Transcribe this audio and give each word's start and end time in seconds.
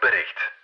bericht. 0.00 0.58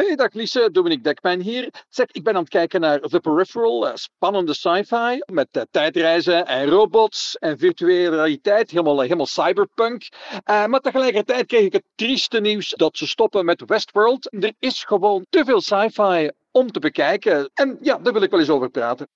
Hey, 0.00 0.16
dag 0.16 0.32
Lise, 0.32 0.68
Dominique 0.72 1.02
Dekmijn 1.02 1.40
hier. 1.40 1.68
Zeg, 1.88 2.06
ik 2.10 2.22
ben 2.22 2.34
aan 2.34 2.40
het 2.40 2.50
kijken 2.50 2.80
naar 2.80 3.00
The 3.00 3.20
Peripheral, 3.20 3.88
eh, 3.88 3.94
spannende 3.94 4.54
sci-fi 4.54 5.22
met 5.32 5.48
eh, 5.50 5.62
tijdreizen 5.70 6.46
en 6.46 6.66
robots 6.66 7.36
en 7.38 7.58
virtuele 7.58 8.16
realiteit, 8.16 8.70
helemaal, 8.70 8.94
eh, 8.96 9.02
helemaal 9.02 9.26
cyberpunk. 9.26 10.08
Uh, 10.50 10.66
maar 10.66 10.80
tegelijkertijd 10.80 11.46
kreeg 11.46 11.64
ik 11.64 11.72
het 11.72 11.84
trieste 11.94 12.40
nieuws 12.40 12.74
dat 12.76 12.96
ze 12.96 13.06
stoppen 13.06 13.44
met 13.44 13.62
Westworld. 13.66 14.34
Er 14.42 14.52
is 14.58 14.84
gewoon 14.84 15.26
te 15.30 15.44
veel 15.44 15.60
sci-fi 15.60 16.30
om 16.50 16.72
te 16.72 16.78
bekijken. 16.80 17.50
En 17.54 17.78
ja, 17.80 17.98
daar 17.98 18.12
wil 18.12 18.22
ik 18.22 18.30
wel 18.30 18.40
eens 18.40 18.50
over 18.50 18.70
praten. 18.70 19.08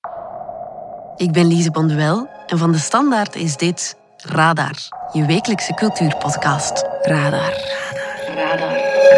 Ik 1.17 1.33
ben 1.33 1.47
Lise 1.47 1.71
Bonduel 1.71 2.29
en 2.47 2.59
van 2.59 2.73
de 2.73 2.79
Standaard 2.79 3.35
is 3.35 3.57
dit 3.57 3.97
Radar, 4.17 4.77
je 5.13 5.27
wekelijkse 5.27 5.75
cultuurpodcast. 5.75 6.85
Radar. 7.03 7.84
Stel 9.05 9.17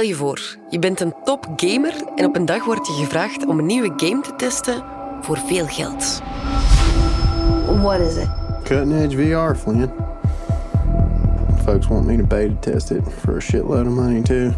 je 0.00 0.14
voor, 0.14 0.56
je 0.68 0.78
bent 0.78 1.00
een 1.00 1.14
topgamer 1.24 1.94
en 2.14 2.24
op 2.24 2.36
een 2.36 2.44
dag 2.44 2.64
wordt 2.64 2.86
je 2.86 2.92
gevraagd 2.92 3.46
om 3.46 3.58
een 3.58 3.66
nieuwe 3.66 3.92
game 3.96 4.20
te 4.20 4.34
testen 4.36 4.84
voor 5.20 5.38
veel 5.38 5.66
geld. 5.66 6.22
What 7.82 8.00
is 8.00 8.16
it? 8.16 8.28
Cutting 8.62 8.92
edge 8.92 9.16
VR, 9.16 9.56
Flynn. 9.56 9.90
Folks 11.64 11.86
want 11.86 12.06
me 12.06 12.16
to 12.16 12.26
pay 12.26 12.48
to 12.48 12.70
test 12.70 12.90
it 12.90 13.02
for 13.18 13.36
a 13.36 13.40
shitload 13.40 13.86
of 13.86 13.92
money 13.92 14.22
too. 14.22 14.52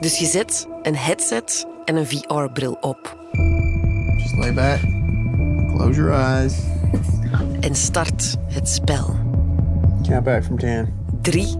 Dus 0.00 0.18
je 0.18 0.26
zet 0.26 0.68
een 0.82 0.96
headset 0.96 1.66
en 1.84 1.96
een 1.96 2.06
VR-bril 2.06 2.76
op. 2.80 3.18
Just 4.16 4.36
lay 4.36 4.54
back, 4.54 4.80
close 5.74 6.00
your 6.00 6.12
eyes. 6.12 6.54
En 7.60 7.74
start 7.74 8.36
het 8.46 8.68
spel. 8.68 9.16
Count 10.02 10.24
back 10.24 10.44
from 10.44 10.58
10. 10.58 10.94
3, 11.20 11.56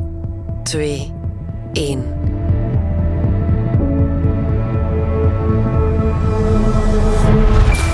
2, 0.62 1.12
1. 1.72 2.04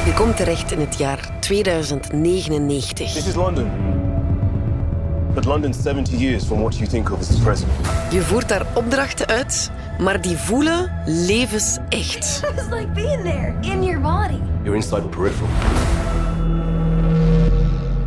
Je 0.04 0.12
komt 0.14 0.36
terecht 0.36 0.72
in 0.72 0.80
het 0.80 0.98
jaar 0.98 1.30
2099. 1.40 3.12
This 3.12 3.26
is 3.26 3.34
London. 3.34 3.95
But 5.36 5.44
London's 5.44 5.76
70 5.82 6.16
years 6.16 6.46
from 6.46 6.62
what 6.62 6.78
you 6.78 6.86
think 6.86 7.10
of 7.10 7.20
as 7.20 7.28
the 7.28 7.42
present. 7.42 7.70
Je 8.10 8.20
voert 8.20 8.48
daar 8.48 8.66
opdrachten 8.74 9.26
uit, 9.26 9.70
maar 9.98 10.20
die 10.20 10.36
voelen 10.36 10.92
levensecht. 11.04 12.42
It's 12.56 12.70
like 12.70 12.88
being 12.94 13.22
there, 13.22 13.54
in 13.60 13.84
your 13.84 14.00
body. 14.00 14.38
You're 14.62 14.76
inside 14.76 15.02
the 15.02 15.08
peripheral. 15.08 15.50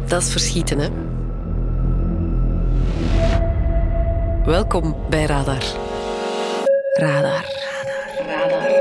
Dat 0.08 0.22
is 0.22 0.32
verschieten, 0.32 0.80
hè? 0.80 0.88
Welkom 4.46 4.96
bij 5.10 5.26
Radar. 5.26 5.64
Radar. 6.94 7.46
Radar. 8.28 8.50
Radar. 8.50 8.79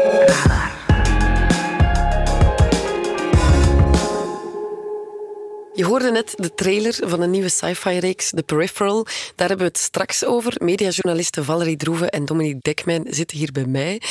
Je 5.79 5.85
hoorde 5.85 6.11
net 6.11 6.35
de 6.37 6.55
trailer 6.55 6.99
van 7.01 7.21
een 7.21 7.31
nieuwe 7.31 7.49
sci-fi-reeks, 7.49 8.31
The 8.31 8.43
Peripheral. 8.43 9.07
Daar 9.35 9.49
hebben 9.49 9.67
we 9.67 9.73
het 9.73 9.79
straks 9.79 10.25
over. 10.25 10.55
Mediajournalisten 10.59 11.45
Valerie 11.45 11.77
Droeven 11.77 12.11
en 12.11 12.25
Dominique 12.25 12.59
Dekmijn 12.63 13.07
zitten 13.11 13.39
hier 13.39 13.53
bij 13.53 13.65
mij. 13.65 14.03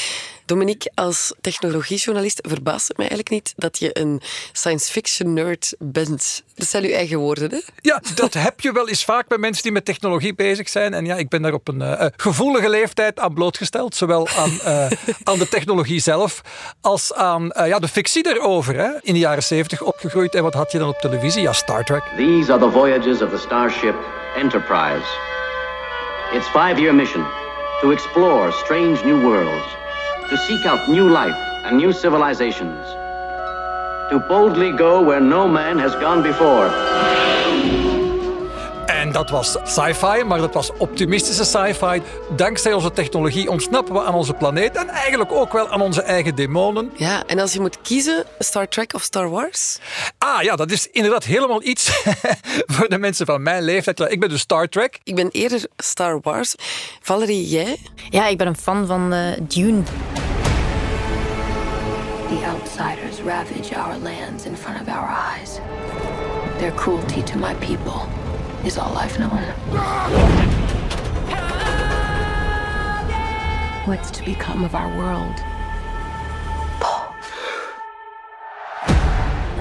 Dominique, 0.45 0.91
als 0.95 1.33
technologiejournalist 1.41 2.39
verbaast 2.47 2.87
het 2.87 2.97
mij 2.97 3.07
eigenlijk 3.09 3.43
niet 3.43 3.53
dat 3.57 3.79
je 3.79 3.99
een 3.99 4.21
science 4.51 4.91
fiction 4.91 5.33
nerd 5.33 5.73
bent. 5.79 6.43
Dat 6.57 6.67
zijn 6.67 6.83
uw 6.83 6.91
eigen 6.91 7.17
woorden, 7.17 7.49
hè? 7.51 7.59
Ja, 7.81 8.01
dat 8.15 8.33
heb 8.33 8.59
je 8.59 8.71
wel 8.71 8.89
eens 8.89 9.03
vaak 9.03 9.27
bij 9.27 9.37
mensen 9.37 9.63
die 9.63 9.71
met 9.71 9.85
technologie 9.85 10.35
bezig 10.35 10.69
zijn. 10.69 10.93
En 10.93 11.05
ja, 11.05 11.15
ik 11.15 11.29
ben 11.29 11.41
daar 11.41 11.53
op 11.53 11.67
een 11.67 11.81
uh, 11.81 12.05
gevoelige 12.15 12.69
leeftijd 12.69 13.19
aan 13.19 13.33
blootgesteld. 13.33 13.95
Zowel 13.95 14.27
aan, 14.37 14.59
uh, 14.65 14.85
aan 15.29 15.37
de 15.37 15.47
technologie 15.49 15.99
zelf 15.99 16.41
als 16.81 17.13
aan 17.13 17.51
uh, 17.57 17.67
ja, 17.67 17.79
de 17.79 17.87
fictie 17.87 18.27
erover. 18.27 18.75
Hè. 18.75 18.89
In 19.01 19.13
de 19.13 19.19
jaren 19.19 19.43
zeventig 19.43 19.81
opgegroeid. 19.81 20.35
En 20.35 20.43
wat 20.43 20.53
had 20.53 20.71
je 20.71 20.77
dan 20.77 20.89
op 20.89 20.97
televisie? 20.97 21.41
Ja, 21.41 21.53
Star 21.53 21.83
Trek. 21.83 22.03
These 22.15 22.51
are 22.51 22.65
the 22.65 22.71
voyages 22.71 23.21
of 23.21 23.29
the 23.29 23.37
starship 23.37 23.95
Enterprise. 24.37 25.07
Its 26.33 26.47
five-year 26.47 26.93
mission 26.95 27.25
to 27.81 27.91
explore 27.91 28.51
strange 28.51 29.03
new 29.05 29.21
worlds, 29.21 29.67
to 30.29 30.37
seek 30.37 30.65
out 30.65 30.89
new 30.89 31.07
life 31.09 31.37
and 31.65 31.77
new 31.77 31.93
civilizations, 31.93 32.85
to 34.09 34.19
boldly 34.19 34.77
go 34.77 35.05
where 35.05 35.21
no 35.21 35.47
man 35.47 35.79
has 35.79 35.95
gone 35.95 36.21
before. 36.21 36.69
En 38.85 39.11
dat 39.11 39.29
was 39.29 39.57
sci-fi, 39.63 40.23
maar 40.23 40.37
dat 40.37 40.53
was 40.53 40.71
optimistische 40.77 41.43
sci-fi. 41.43 42.01
Dankzij 42.35 42.73
onze 42.73 42.91
technologie 42.91 43.49
ontsnappen 43.49 43.93
we 43.93 44.03
aan 44.03 44.13
onze 44.13 44.33
planeet 44.33 44.75
en 44.75 44.89
eigenlijk 44.89 45.31
ook 45.31 45.53
wel 45.53 45.69
aan 45.69 45.81
onze 45.81 46.01
eigen 46.01 46.35
demonen. 46.35 46.91
Ja, 46.95 47.23
en 47.25 47.39
als 47.39 47.53
je 47.53 47.59
moet 47.59 47.81
kiezen, 47.81 48.25
Star 48.39 48.67
Trek 48.67 48.93
of 48.93 49.01
Star 49.01 49.29
Wars? 49.29 49.79
Ah 50.17 50.41
ja, 50.41 50.55
dat 50.55 50.71
is 50.71 50.87
inderdaad 50.91 51.23
helemaal 51.23 51.63
iets 51.63 52.01
voor 52.75 52.89
de 52.89 52.97
mensen 52.97 53.25
van 53.25 53.41
mijn 53.41 53.63
leeftijd. 53.63 53.99
Ik 53.99 54.19
ben 54.19 54.29
dus 54.29 54.41
Star 54.41 54.67
Trek. 54.67 54.99
Ik 55.03 55.15
ben 55.15 55.29
eerder 55.31 55.65
Star 55.77 56.19
Wars. 56.21 56.55
Valerie, 57.01 57.47
jij? 57.47 57.77
Ja, 58.09 58.27
ik 58.27 58.37
ben 58.37 58.47
een 58.47 58.57
fan 58.57 58.87
van 58.87 59.13
uh, 59.13 59.19
Dune. 59.41 59.81
The 62.29 62.43
outsiders 62.43 63.21
ravage 63.21 63.71
our 63.73 63.97
lands 63.97 64.45
in 64.45 64.55
front 64.55 64.81
of 64.81 64.89
our 64.89 65.07
eyes. 65.07 65.59
Their 66.59 66.71
cruelty 66.71 67.21
to 67.21 67.37
my 67.37 67.53
people 67.55 68.07
is 68.65 68.77
all 68.77 68.97
I've 68.97 69.17
known. 69.17 69.43
What's 73.85 74.11
to 74.11 74.23
become 74.25 74.65
of 74.65 74.75
our 74.75 74.89
world? 74.97 75.41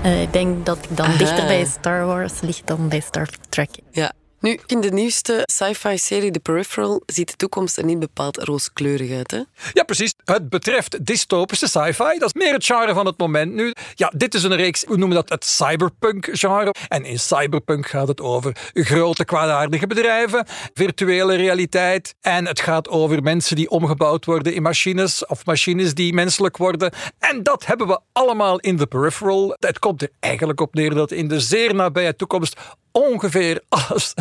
Uh, 0.05 0.22
ik 0.22 0.32
denk 0.32 0.66
dat 0.66 0.78
ik 0.91 0.97
dan 0.97 1.06
Aha. 1.06 1.16
dichter 1.16 1.47
bij 1.47 1.65
Star 1.65 2.06
Wars 2.06 2.41
lig 2.41 2.62
dan 2.65 2.88
bij 2.88 3.00
Star 3.00 3.28
Trek. 3.49 3.71
Ja. 3.91 4.12
Nu, 4.41 4.59
in 4.67 4.81
de 4.81 4.91
nieuwste 4.91 5.43
sci-fi 5.53 5.99
serie 5.99 6.31
The 6.31 6.41
Peripheral 6.41 7.03
ziet 7.07 7.31
de 7.31 7.37
toekomst 7.37 7.77
er 7.77 7.85
niet 7.85 7.99
bepaald 7.99 8.37
rooskleurig 8.37 9.17
uit, 9.17 9.31
hè? 9.31 9.43
Ja, 9.73 9.83
precies. 9.83 10.15
Het 10.25 10.49
betreft 10.49 11.07
dystopische 11.07 11.67
sci-fi. 11.67 12.19
Dat 12.19 12.35
is 12.35 12.43
meer 12.43 12.53
het 12.53 12.65
genre 12.65 12.95
van 12.95 13.07
het 13.07 13.19
moment 13.19 13.53
nu. 13.53 13.73
Ja, 13.95 14.13
dit 14.17 14.35
is 14.35 14.43
een 14.43 14.57
reeks, 14.57 14.85
we 14.89 14.97
noemen 14.97 15.17
dat 15.17 15.29
het 15.29 15.45
cyberpunk-genre. 15.45 16.75
En 16.89 17.05
in 17.05 17.19
cyberpunk 17.19 17.87
gaat 17.87 18.09
het 18.09 18.21
over 18.21 18.57
grote 18.73 19.25
kwaadaardige 19.25 19.87
bedrijven, 19.87 20.47
virtuele 20.75 21.35
realiteit. 21.35 22.15
En 22.21 22.47
het 22.47 22.61
gaat 22.61 22.89
over 22.89 23.23
mensen 23.23 23.57
die 23.57 23.71
omgebouwd 23.71 24.25
worden 24.25 24.55
in 24.55 24.63
machines 24.63 25.27
of 25.27 25.47
machines 25.47 25.95
die 25.95 26.13
menselijk 26.13 26.57
worden. 26.57 26.93
En 27.19 27.43
dat 27.43 27.67
hebben 27.67 27.87
we 27.87 28.01
allemaal 28.13 28.59
in 28.59 28.77
The 28.77 28.87
Peripheral. 28.87 29.57
Het 29.59 29.79
komt 29.79 30.03
er 30.03 30.11
eigenlijk 30.21 30.61
op 30.61 30.75
neer 30.75 30.95
dat 30.95 31.11
in 31.11 31.29
de 31.29 31.41
zeer 31.41 31.75
nabije 31.75 32.17
toekomst 32.17 32.57
ongeveer 32.97 33.61
alles 33.69 34.15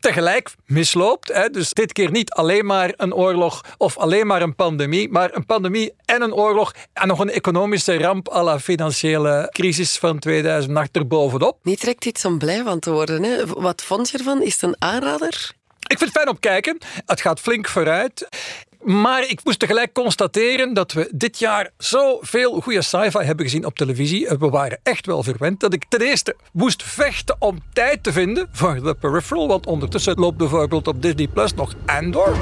tegelijk 0.00 0.54
misloopt. 0.66 1.32
Hè. 1.32 1.50
Dus 1.50 1.72
dit 1.72 1.92
keer 1.92 2.10
niet 2.10 2.30
alleen 2.30 2.66
maar 2.66 2.92
een 2.96 3.14
oorlog 3.14 3.64
of 3.78 3.98
alleen 3.98 4.26
maar 4.26 4.42
een 4.42 4.54
pandemie, 4.54 5.08
maar 5.08 5.34
een 5.34 5.46
pandemie 5.46 5.92
en 6.04 6.22
een 6.22 6.34
oorlog 6.34 6.74
en 6.92 7.08
nog 7.08 7.18
een 7.18 7.30
economische 7.30 7.98
ramp 7.98 8.32
à 8.32 8.42
la 8.42 8.58
financiële 8.58 9.48
crisis 9.52 9.98
van 9.98 10.18
2008 10.18 10.96
erbovenop. 10.96 11.58
Niet 11.62 11.80
direct 11.80 12.04
iets 12.04 12.24
om 12.24 12.38
blij 12.38 12.62
van 12.62 12.78
te 12.78 12.90
worden. 12.90 13.22
Hè. 13.22 13.46
Wat 13.46 13.82
vond 13.82 14.10
je 14.10 14.18
ervan? 14.18 14.42
Is 14.42 14.52
het 14.52 14.62
een 14.62 14.76
aanrader? 14.78 15.52
Ik 15.88 15.98
vind 15.98 16.00
het 16.00 16.12
fijn 16.12 16.28
om 16.28 16.34
te 16.34 16.48
kijken. 16.48 16.78
Het 17.06 17.20
gaat 17.20 17.40
flink 17.40 17.68
vooruit. 17.68 18.28
Maar 18.82 19.28
ik 19.28 19.40
moest 19.44 19.58
tegelijk 19.58 19.92
constateren 19.92 20.74
dat 20.74 20.92
we 20.92 21.08
dit 21.14 21.38
jaar 21.38 21.70
zoveel 21.78 22.60
goede 22.60 22.82
sci-fi 22.82 23.18
hebben 23.18 23.44
gezien 23.44 23.64
op 23.66 23.76
televisie. 23.76 24.28
We 24.38 24.48
waren 24.48 24.80
echt 24.82 25.06
wel 25.06 25.22
verwend 25.22 25.60
dat 25.60 25.74
ik 25.74 25.84
ten 25.88 26.00
eerste 26.00 26.36
moest 26.52 26.82
vechten 26.82 27.36
om 27.38 27.58
tijd 27.72 28.02
te 28.02 28.12
vinden 28.12 28.48
voor 28.52 28.80
The 28.82 28.96
Peripheral. 29.00 29.48
Want 29.48 29.66
ondertussen 29.66 30.18
loopt 30.18 30.36
bijvoorbeeld 30.36 30.88
op 30.88 31.02
Disney 31.02 31.28
Plus 31.28 31.54
nog 31.54 31.74
Andor. 31.86 32.36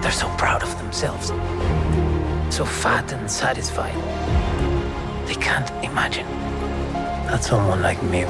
They're 0.00 0.12
so 0.12 0.28
proud 0.36 0.62
of 0.62 0.74
themselves. 0.74 1.30
So 2.48 2.64
fat 2.64 3.12
and 3.20 3.30
satisfied. 3.30 3.94
They 5.26 5.36
can't 5.36 5.72
imagine 5.82 6.26
that 7.26 7.44
someone 7.44 7.88
like 7.88 8.04
me 8.04 8.24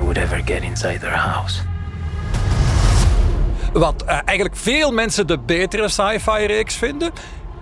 would 0.00 0.16
ever 0.16 0.42
get 0.44 0.62
inside 0.62 1.00
their 1.00 1.16
house. 1.16 1.71
Wat 3.72 4.02
uh, 4.02 4.08
eigenlijk 4.24 4.56
veel 4.56 4.92
mensen 4.92 5.26
de 5.26 5.38
betere 5.38 5.88
sci-fi 5.88 6.44
reeks 6.46 6.74
vinden. 6.74 7.12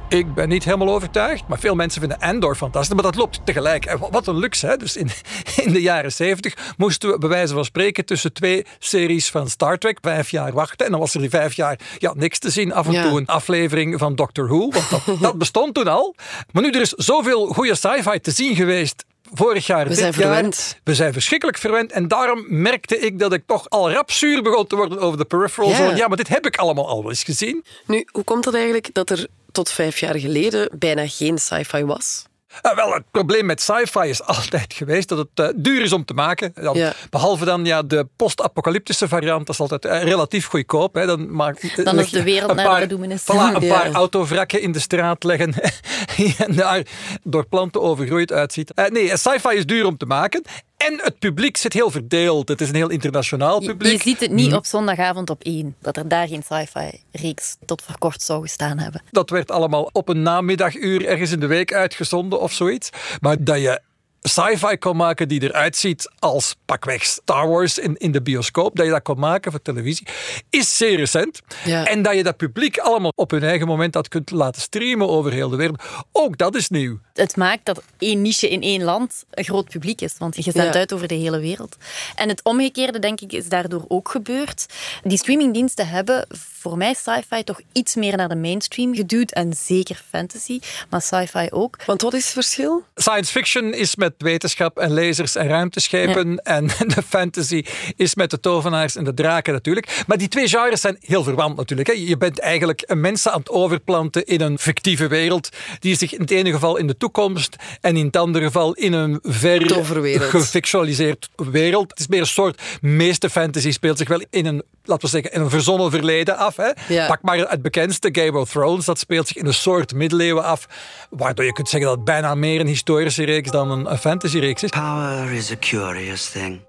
Ik 0.09 0.35
ben 0.35 0.49
niet 0.49 0.65
helemaal 0.65 0.95
overtuigd, 0.95 1.49
maar 1.49 1.59
veel 1.59 1.75
mensen 1.75 2.01
vinden 2.01 2.19
Andor 2.19 2.55
fantastisch. 2.57 2.95
Maar 2.95 3.03
dat 3.03 3.15
loopt 3.15 3.41
tegelijk. 3.45 3.85
En 3.85 3.99
Wat 4.11 4.27
een 4.27 4.39
luxe, 4.39 4.67
hè? 4.67 4.77
Dus 4.77 4.97
in, 4.97 5.11
in 5.65 5.73
de 5.73 5.81
jaren 5.81 6.13
zeventig 6.13 6.75
moesten 6.77 7.11
we 7.11 7.19
bij 7.19 7.29
wijze 7.29 7.55
van 7.55 7.65
spreken 7.65 8.05
tussen 8.05 8.33
twee 8.33 8.67
series 8.79 9.31
van 9.31 9.49
Star 9.49 9.79
Trek 9.79 9.99
vijf 10.01 10.31
jaar 10.31 10.53
wachten. 10.53 10.85
En 10.87 10.91
dan 10.93 11.01
was 11.01 11.15
er 11.15 11.21
die 11.21 11.31
vijf 11.31 11.55
jaar 11.55 11.79
ja, 11.99 12.13
niks 12.17 12.39
te 12.39 12.51
zien. 12.51 12.73
Af 12.73 12.87
en 12.87 12.93
Ja. 12.93 13.09
toe 13.09 13.19
een 13.19 13.27
aflevering 13.27 13.99
van 13.99 14.15
Doctor 14.15 14.47
Who, 14.49 14.59
want 14.71 14.91
dat, 14.91 15.03
dat 15.21 15.39
bestond 15.39 15.75
toen 15.75 15.89
al. 15.89 16.15
Maar 16.53 16.63
nu, 16.63 16.71
er 16.71 16.81
is 16.81 16.91
zoveel 16.91 17.47
goede 17.47 17.75
sci-fi 17.75 18.21
te 18.21 18.31
zien 18.31 18.55
geweest. 18.55 19.05
Vorig 19.35 19.67
jaar, 19.67 19.83
We 19.83 19.89
dit 19.89 19.99
zijn 19.99 20.13
jaar. 20.13 20.23
verwend. 20.23 20.79
We 20.85 20.95
zijn 20.95 21.13
verschrikkelijk 21.13 21.59
verwend. 21.59 21.93
En 21.93 22.09
daarom 22.09 22.45
merkte 22.49 22.99
ik 22.99 23.19
dat 23.19 23.33
ik 23.33 23.43
toch 23.47 23.69
al 23.69 23.91
rap 23.93 24.11
zuur 24.11 24.43
begon 24.43 24.67
te 24.67 24.77
worden 24.77 24.99
over 24.99 25.19
de 25.19 25.25
peripherals. 25.25 25.77
Ja. 25.77 25.95
Ja, 25.95 26.09
maar 26.09 26.17
dit 26.17 26.29
heb 26.29 26.47
ik 26.47 26.57
allemaal 26.57 26.89
al 26.89 27.09
eens 27.09 27.23
gezien. 27.23 27.65
Nu, 27.87 28.07
hoe 28.13 28.25
komt 28.25 28.45
het 28.45 28.55
eigenlijk 28.55 28.89
dat 28.93 29.11
er 29.11 29.27
tot 29.53 29.71
vijf 29.71 29.99
jaar 30.01 30.19
geleden 30.19 30.71
bijna 30.79 31.07
geen 31.09 31.39
sci-fi 31.39 31.85
was? 31.85 32.25
Ah, 32.61 32.77
wel, 32.77 32.93
het 32.93 33.03
probleem 33.11 33.47
met 33.47 33.61
sci-fi 33.63 34.09
is 34.09 34.23
altijd 34.23 34.75
geweest 34.75 35.09
dat 35.09 35.19
het 35.19 35.29
eh, 35.35 35.49
duur 35.57 35.83
is 35.83 35.93
om 35.93 36.05
te 36.05 36.15
maken. 36.15 36.53
Dan, 36.55 36.77
Ja. 36.77 36.93
Behalve 37.11 37.45
dan 37.45 37.65
ja, 37.65 37.83
de 37.83 38.07
post-apocalyptische 38.17 39.09
variant, 39.09 39.47
dat 39.47 39.55
is 39.55 39.61
altijd 39.61 39.85
eh, 39.85 40.03
relatief 40.03 40.47
goedkoop. 40.47 40.95
Hè. 40.95 41.07
Dan, 41.07 41.33
maakt, 41.35 41.85
Dan 41.85 41.99
is 41.99 42.11
de 42.11 42.23
wereld 42.23 42.51
een 42.51 42.57
naar 42.57 42.89
de. 42.89 42.97
Voilà, 42.97 43.55
een 43.55 43.61
Ja. 43.65 43.79
paar 43.79 43.93
autovrakken 43.93 44.63
in 44.63 44.73
de 44.73 44.79
straat 44.81 45.25
leggen 45.25 45.55
en 46.47 46.55
daar 46.57 46.83
door 47.23 47.47
planten 47.47 47.81
overgroeid 47.81 48.33
uitziet. 48.33 48.73
Eh, 48.75 48.87
nee, 48.87 49.17
sci-fi 49.17 49.49
is 49.57 49.67
duur 49.67 49.87
om 49.87 49.97
te 49.97 50.07
maken. 50.07 50.43
En 50.87 51.01
het 51.03 51.19
publiek 51.19 51.57
zit 51.57 51.73
heel 51.73 51.91
verdeeld. 51.91 52.49
Het 52.49 52.61
is 52.61 52.69
een 52.69 52.75
heel 52.75 52.91
internationaal 52.91 53.61
Je, 53.61 53.67
publiek. 53.67 53.93
je 53.93 54.03
ziet 54.03 54.21
het 54.21 54.31
niet 54.31 54.55
op 54.55 54.67
zondagavond 54.67 55.31
op 55.31 55.43
één, 55.43 55.77
dat 55.81 55.97
er 55.97 56.09
daar 56.09 56.29
geen 56.29 56.43
sci-fi-reeks 56.43 57.57
tot 57.65 57.83
voor 57.83 57.99
kort 57.99 58.23
zou 58.23 58.43
gestaan 58.43 58.79
hebben. 58.79 59.03
Dat 59.11 59.31
werd 59.31 59.51
allemaal 59.51 59.91
op 59.93 60.09
een 60.09 60.23
namiddaguur 60.23 61.07
ergens 61.07 61.33
in 61.33 61.41
de 61.41 61.47
week 61.47 61.73
uitgezonden 61.73 62.41
of 62.41 62.53
zoiets. 62.53 62.91
Maar 63.21 63.45
dat 63.45 63.61
je 63.61 63.81
sci-fi 64.23 64.77
kon 64.79 64.97
maken 64.97 65.29
die 65.29 65.43
eruit 65.43 65.77
ziet 65.77 66.11
als 66.19 66.57
pakweg 66.65 67.05
Star 67.05 67.49
Wars 67.49 67.79
in, 67.79 67.97
in 67.97 68.13
de 68.13 68.23
bioscoop, 68.23 68.77
dat 68.77 68.87
je 68.87 68.93
dat 68.93 69.03
kon 69.03 69.19
maken 69.19 69.51
voor 69.51 69.63
televisie, 69.63 70.07
is 70.51 70.77
zeer 70.77 70.97
recent. 70.97 71.41
Ja. 71.65 71.85
En 71.87 72.03
dat 72.03 72.15
je 72.15 72.23
dat 72.23 72.37
publiek 72.37 72.79
allemaal 72.79 73.13
op 73.15 73.31
hun 73.31 73.43
eigen 73.43 73.67
moment 73.67 73.93
dat 73.93 74.09
kunt 74.09 74.31
laten 74.31 74.63
streamen 74.63 75.09
over 75.09 75.33
heel 75.33 75.49
de 75.49 75.57
wereld, 75.57 75.83
ook 76.13 76.39
dat 76.39 76.55
is 76.55 76.69
nieuw. 76.69 76.99
Het 77.15 77.37
maakt 77.37 77.65
dat 77.65 77.83
één 77.99 78.23
niche 78.23 78.49
in 78.49 78.63
één 78.63 78.83
land 78.83 79.25
een 79.31 79.45
groot 79.45 79.69
publiek 79.69 80.01
is, 80.01 80.15
want 80.19 80.37
je 80.37 80.43
zendt 80.43 80.59
Ja. 80.59 80.73
uit 80.73 80.93
over 80.93 81.09
de 81.09 81.15
hele 81.15 81.39
wereld. 81.41 81.77
En 82.15 82.29
het 82.29 82.43
omgekeerde, 82.43 82.99
denk 82.99 83.21
ik, 83.21 83.33
is 83.33 83.49
daardoor 83.49 83.85
ook 83.89 84.09
gebeurd. 84.09 84.67
Die 85.03 85.19
streamingdiensten 85.19 85.89
hebben 85.89 86.27
voor 86.61 86.77
mij 86.77 86.95
sci-fi 86.95 87.45
toch 87.45 87.61
iets 87.73 87.95
meer 87.95 88.17
naar 88.17 88.29
de 88.29 88.37
mainstream 88.37 88.95
geduwd, 88.95 89.31
en 89.31 89.53
zeker 89.53 90.03
fantasy, 90.09 90.61
maar 90.91 91.03
sci-fi 91.03 91.47
ook. 91.51 91.85
Want 91.85 92.03
wat 92.03 92.15
is 92.15 92.25
het 92.25 92.33
verschil? 92.33 92.85
Science 92.95 93.33
fiction 93.33 93.75
is 93.75 93.97
met 93.97 94.13
wetenschap 94.19 94.79
en 94.79 94.93
lasers 94.93 95.35
en 95.37 95.49
ruimteschepen. 95.49 96.39
En 96.39 96.67
de 96.95 97.03
fantasy 97.09 97.65
is 97.97 98.15
met 98.15 98.31
de 98.31 98.41
tovenaars 98.41 98.97
en 98.97 99.05
de 99.05 99.15
draken 99.15 99.53
natuurlijk. 99.53 100.03
Maar 100.07 100.19
die 100.19 100.29
twee 100.29 100.49
genres 100.49 100.81
zijn 100.81 100.97
heel 101.01 101.23
verwant 101.23 101.57
natuurlijk. 101.57 101.89
hè. 101.89 101.95
Je 101.95 102.17
bent 102.17 102.39
eigenlijk 102.39 102.83
een 102.87 103.01
mensen 103.01 103.33
aan 103.33 103.39
het 103.39 103.51
overplanten 103.51 104.27
in 104.27 104.41
een 104.41 104.59
fictieve 104.59 105.07
wereld. 105.07 105.49
Die 105.79 105.97
zich 105.97 106.13
in 106.15 106.21
het 106.21 106.31
ene 106.31 106.51
geval 106.51 106.77
in 106.77 106.87
de 106.87 106.97
toekomst 106.97 107.57
en 107.81 107.97
in 107.97 108.07
het 108.07 108.17
andere 108.17 108.45
geval 108.45 108.73
in 108.73 108.93
een 108.93 109.19
ver 109.23 109.67
Toverwereld. 109.67 110.31
gefictionaliseerd 110.31 111.29
wereld. 111.37 111.91
Het 111.91 111.99
is 111.99 112.07
meer 112.07 112.21
een 112.21 112.27
soort. 112.27 112.61
meeste 112.81 113.31
fantasy 113.31 113.71
speelt 113.71 113.99
zich 113.99 114.09
wel 114.09 114.23
in 114.31 114.47
een, 114.47 114.63
laten 114.91 115.05
we 115.05 115.11
zeggen, 115.11 115.33
in 115.33 115.41
een 115.41 115.51
verzonnen 115.51 115.91
verleden 115.91 116.37
af. 116.37 116.57
Hè. 116.57 116.71
Ja. 116.89 117.07
Pak 117.07 117.23
maar 117.23 117.39
het 117.39 117.63
bekendste 117.63 118.09
Game 118.13 118.39
of 118.39 118.51
Thrones. 118.51 118.85
Dat 118.85 118.99
speelt 118.99 119.29
zich 119.29 119.37
in 119.37 119.47
een 119.47 119.55
soort 119.55 119.95
middeleeuwen 119.95 120.45
af. 120.45 120.67
Waardoor 121.11 121.45
je 121.45 121.53
kunt 121.53 121.69
zeggen 121.69 121.89
dat 121.89 121.99
het 121.99 122.07
bijna 122.07 122.35
meer 122.35 122.61
een 122.61 122.67
historische 122.67 123.25
reeks 123.25 123.51
dan 123.51 123.71
een, 123.71 123.91
een 123.91 123.99
fantasy-reeks 123.99 124.63
is. 124.63 124.71
Power 124.71 125.33
is 125.33 125.51
a 125.51 125.57
curious 125.61 126.31
thing. 126.31 126.61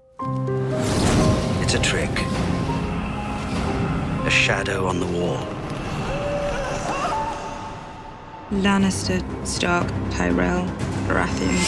It's 1.62 1.74
a 1.74 1.78
trick. 1.80 2.24
A 4.26 4.30
shadow 4.30 4.86
on 4.86 4.98
the 4.98 5.18
wall. 5.18 5.38
Lannister, 8.62 9.20
Stark, 9.44 9.88
Tyrell, 10.10 10.64
Baratheon. 11.06 11.58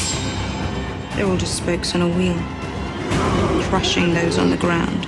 They're 1.14 1.26
all 1.26 1.36
just 1.36 1.56
spokes 1.56 1.94
on 1.94 2.02
a 2.02 2.08
wheel, 2.08 2.36
crushing 3.68 4.12
those 4.12 4.40
on 4.40 4.50
the 4.50 4.56
ground. 4.56 5.06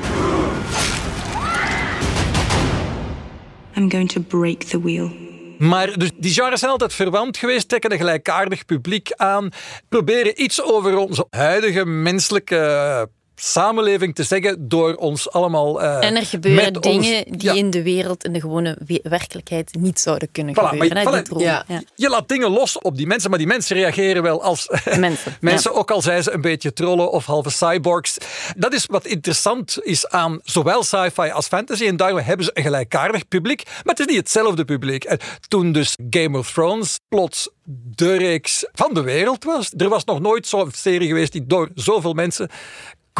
I'm 3.76 3.90
going 3.90 4.12
to 4.12 4.20
break 4.20 4.62
the 4.62 4.82
wheel. 4.82 5.10
Maar 5.58 5.98
dus 5.98 6.10
die 6.16 6.32
genres 6.32 6.58
zijn 6.58 6.70
altijd 6.70 6.92
verwant 6.92 7.36
geweest, 7.36 7.68
trekken 7.68 7.92
een 7.92 7.98
gelijkaardig 7.98 8.64
publiek 8.64 9.12
aan, 9.12 9.48
proberen 9.88 10.42
iets 10.42 10.62
over 10.62 10.96
onze 10.96 11.26
huidige 11.30 11.86
menselijke 11.86 13.08
samenleving 13.40 14.14
te 14.14 14.22
zeggen 14.22 14.68
door 14.68 14.94
ons 14.94 15.30
allemaal. 15.30 15.82
eh, 15.82 16.08
En 16.08 16.16
er 16.16 16.26
gebeuren 16.26 16.74
ons- 16.76 16.86
dingen 16.86 17.24
die 17.24 17.42
Ja. 17.48 17.52
in 17.54 17.70
de 17.70 17.82
wereld, 17.82 18.24
in 18.24 18.32
de 18.32 18.40
gewone 18.40 18.78
we- 18.86 19.00
werkelijkheid, 19.02 19.74
niet 19.78 20.00
zouden 20.00 20.30
kunnen 20.32 20.54
Voilà, 20.54 20.68
gebeuren. 20.68 21.12
je- 21.12 21.24
voilà, 21.34 21.36
ja. 21.38 21.64
Ja. 21.68 21.82
Je 21.94 22.08
laat 22.08 22.28
dingen 22.28 22.50
los 22.50 22.78
op 22.78 22.96
die 22.96 23.06
mensen, 23.06 23.30
maar 23.30 23.38
die 23.38 23.48
mensen 23.48 23.76
reageren 23.76 24.22
wel 24.22 24.42
als 24.42 24.68
Mensen. 24.98 25.36
mensen, 25.40 25.72
ja. 25.72 25.78
ook 25.78 25.90
al 25.90 26.02
zijn 26.02 26.22
ze 26.22 26.30
een 26.32 26.40
beetje 26.40 26.72
trollen 26.72 27.10
of 27.10 27.26
halve 27.26 27.50
cyborgs. 27.50 28.16
Dat 28.56 28.72
is 28.74 28.86
wat 28.86 29.06
interessant 29.06 29.78
is 29.82 30.08
aan 30.08 30.40
zowel 30.44 30.82
sci-fi 30.82 31.30
als 31.30 31.46
fantasy. 31.46 31.86
En 31.86 31.96
daarom 31.96 32.18
hebben 32.18 32.44
ze 32.44 32.50
een 32.54 32.62
gelijkaardig 32.62 33.28
publiek, 33.28 33.62
maar 33.64 33.94
het 33.94 33.98
is 34.00 34.06
niet 34.06 34.16
hetzelfde 34.16 34.64
publiek. 34.64 35.04
En 35.04 35.18
toen 35.48 35.72
dus 35.72 35.96
Game 36.10 36.38
of 36.38 36.52
Thrones 36.52 36.98
plots 37.08 37.48
de 37.68 38.16
reeks 38.16 38.66
van 38.72 38.94
de 38.94 39.02
wereld 39.02 39.44
was. 39.44 39.72
Er 39.76 39.88
was 39.88 40.04
nog 40.04 40.20
nooit 40.20 40.46
zo'n 40.46 40.70
serie 40.74 41.08
geweest 41.08 41.32
die 41.32 41.46
door 41.46 41.68
zoveel 41.74 42.12
mensen 42.12 42.50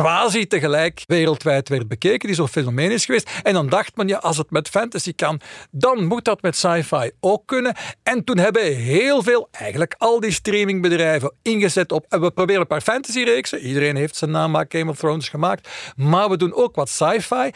quasi 0.03 0.47
tegelijk 0.47 1.05
wereldwijd 1.07 1.69
werd 1.69 1.89
bekeken, 1.89 2.27
die 2.27 2.37
zo'n 2.37 2.49
fenomeen 2.49 2.91
is 2.91 3.05
geweest. 3.05 3.31
En 3.43 3.53
dan 3.53 3.69
dacht 3.69 3.97
men, 3.97 4.09
ja, 4.09 4.17
als 4.17 4.37
het 4.37 4.51
met 4.51 4.69
fantasy 4.69 5.15
kan, 5.15 5.41
dan 5.71 6.05
moet 6.05 6.25
dat 6.25 6.43
met 6.43 6.57
sci-fi 6.57 7.11
ook 7.21 7.47
kunnen. 7.47 7.75
En 8.03 8.25
toen 8.25 8.39
hebben 8.39 8.75
heel 8.75 9.23
veel, 9.23 9.49
eigenlijk 9.51 9.95
al 9.99 10.21
die 10.21 10.31
streamingbedrijven 10.31 11.33
ingezet 11.43 11.93
op, 11.93 12.07
en 12.09 12.21
we 12.21 12.31
proberen 12.31 12.61
een 12.61 12.67
paar 12.67 12.81
fantasy-reeksen. 12.81 13.59
Iedereen 13.59 13.97
heeft 13.97 14.17
zijn 14.17 14.31
namaak 14.31 14.73
Game 14.73 14.91
of 14.91 14.99
Thrones 14.99 15.29
gemaakt. 15.29 15.69
Maar 15.97 16.29
we 16.29 16.37
doen 16.37 16.55
ook 16.55 16.75
wat 16.75 16.89
sci-fi. 16.89 17.51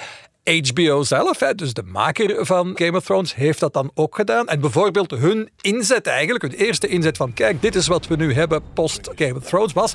HBO 0.44 1.02
zelf, 1.02 1.38
dus 1.38 1.72
de 1.72 1.82
maker 1.82 2.46
van 2.46 2.72
Game 2.74 2.96
of 2.96 3.04
Thrones, 3.04 3.34
heeft 3.34 3.60
dat 3.60 3.72
dan 3.72 3.90
ook 3.94 4.14
gedaan. 4.14 4.48
En 4.48 4.60
bijvoorbeeld 4.60 5.10
hun 5.10 5.50
inzet 5.60 6.06
eigenlijk, 6.06 6.42
hun 6.42 6.66
eerste 6.66 6.88
inzet 6.88 7.16
van 7.16 7.32
kijk, 7.32 7.62
dit 7.62 7.74
is 7.74 7.86
wat 7.86 8.06
we 8.06 8.16
nu 8.16 8.34
hebben 8.34 8.62
post 8.74 9.10
Game 9.14 9.34
of 9.34 9.44
Thrones, 9.44 9.72
was 9.72 9.94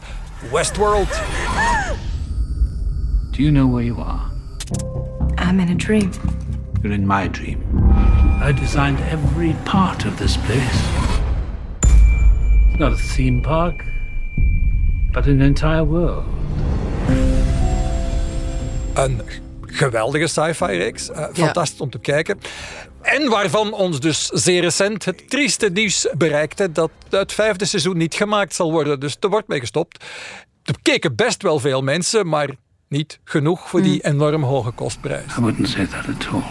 Westworld. 0.52 1.22
Do 3.36 3.44
you 3.44 3.52
know 3.52 3.68
where 3.68 3.84
you 3.84 4.00
are? 4.00 4.32
I'm 5.38 5.60
in 5.60 5.70
a 5.70 5.76
dream. 5.76 6.12
You're 6.82 6.94
in 6.94 7.06
my 7.06 7.28
dream. 7.28 7.60
I 8.42 8.54
designed 8.54 9.00
every 9.12 9.56
part 9.66 10.06
of 10.06 10.18
this 10.18 10.38
place. 10.38 10.80
It's 12.70 12.80
not 12.80 12.94
a 12.94 13.16
theme 13.16 13.42
park, 13.42 13.84
but 15.12 15.26
an 15.28 15.42
entire 15.42 15.84
world. 15.84 16.24
Een 18.94 19.22
geweldige 19.62 20.28
sci-fi-reeks. 20.28 21.10
eh, 21.10 21.26
fantastisch 21.34 21.82
om 21.82 21.90
te 21.90 22.00
kijken. 22.00 22.40
En 23.02 23.30
waarvan 23.30 23.74
ons 23.74 24.00
dus 24.00 24.26
zeer 24.28 24.62
recent 24.62 25.06
het 25.06 25.30
trieste 25.30 25.70
nieuws 25.70 26.08
bereikte 26.18 26.72
dat 26.72 26.92
het 27.10 27.34
vijfde 27.34 27.66
seizoen 27.66 27.98
niet 27.98 28.16
gemaakt 28.16 28.54
zal 28.54 28.72
worden. 28.72 29.00
Dus 29.00 29.18
er 29.20 29.30
wordt 29.30 29.48
mee 29.48 29.60
gestopt. 29.60 30.04
Er 30.64 30.76
keken 30.82 31.16
best 31.16 31.42
wel 31.42 31.60
veel 31.60 31.82
mensen, 31.82 32.28
maar 32.28 32.50
niet 32.88 33.20
genoeg 33.24 33.70
voor 33.70 33.82
die 33.82 34.06
enorm 34.06 34.44
hoge 34.44 34.72
kostprijs. 34.72 35.38
I 35.38 35.42
wouldn't 35.42 35.70
say 35.70 35.86
that 35.86 36.06
at 36.16 36.28
all. 36.34 36.42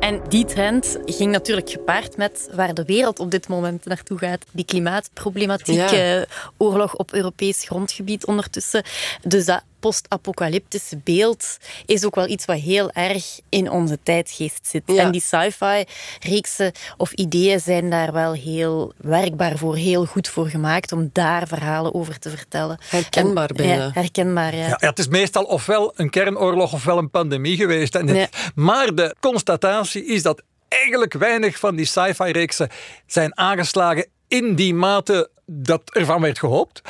En 0.00 0.20
die 0.28 0.44
trend 0.44 0.98
ging 1.04 1.32
natuurlijk 1.32 1.70
gepaard 1.70 2.16
met 2.16 2.48
waar 2.54 2.74
de 2.74 2.84
wereld 2.84 3.18
op 3.18 3.30
dit 3.30 3.48
moment 3.48 3.84
naartoe 3.84 4.18
gaat. 4.18 4.44
Die 4.52 4.64
klimaatproblematiek, 4.64 5.88
Ja. 5.90 6.24
oorlog 6.56 6.94
op 6.96 7.12
Europees 7.12 7.64
grondgebied 7.64 8.26
ondertussen. 8.26 8.82
Dus 9.22 9.44
dat 9.44 9.62
post-apocalyptische 9.80 10.96
beeld 11.04 11.56
is 11.86 12.04
ook 12.04 12.14
wel 12.14 12.28
iets 12.28 12.44
wat 12.44 12.58
heel 12.58 12.90
erg 12.90 13.40
in 13.48 13.70
onze 13.70 13.98
tijdgeest 14.02 14.66
zit. 14.66 14.82
Ja. 14.86 15.02
En 15.02 15.10
die 15.12 15.20
sci-fi-reeksen 15.20 16.72
of 16.96 17.12
ideeën 17.12 17.60
zijn 17.60 17.90
daar 17.90 18.12
wel 18.12 18.32
heel 18.32 18.92
werkbaar 18.96 19.58
voor, 19.58 19.76
heel 19.76 20.04
goed 20.04 20.28
voor 20.28 20.48
gemaakt 20.48 20.92
om 20.92 21.10
daar 21.12 21.46
verhalen 21.48 21.94
over 21.94 22.18
te 22.18 22.30
vertellen. 22.30 22.78
Herkenbaar 22.88 23.48
En- 23.48 23.56
bijna. 23.56 23.84
Ja, 23.84 23.90
herkenbaar, 23.94 24.54
ja. 24.54 24.66
Ja, 24.66 24.76
ja, 24.80 24.88
het 24.88 24.98
is 24.98 25.08
meestal 25.08 25.44
ofwel 25.44 25.92
een 25.96 26.10
kernoorlog 26.10 26.72
ofwel 26.72 26.98
een 26.98 27.10
pandemie 27.10 27.56
geweest. 27.56 27.94
En. 27.94 28.28
Maar 28.54 28.94
de 28.94 29.16
constatatie 29.20 30.04
is 30.04 30.22
dat 30.22 30.42
eigenlijk 30.68 31.12
weinig 31.12 31.58
van 31.58 31.76
die 31.76 31.86
sci-fi-reeksen 31.86 32.68
zijn 33.06 33.38
aangeslagen 33.38 34.06
in 34.28 34.54
die 34.54 34.74
mate 34.74 35.30
dat 35.46 35.90
ervan 35.92 36.20
werd 36.20 36.38
gehoopt. 36.38 36.82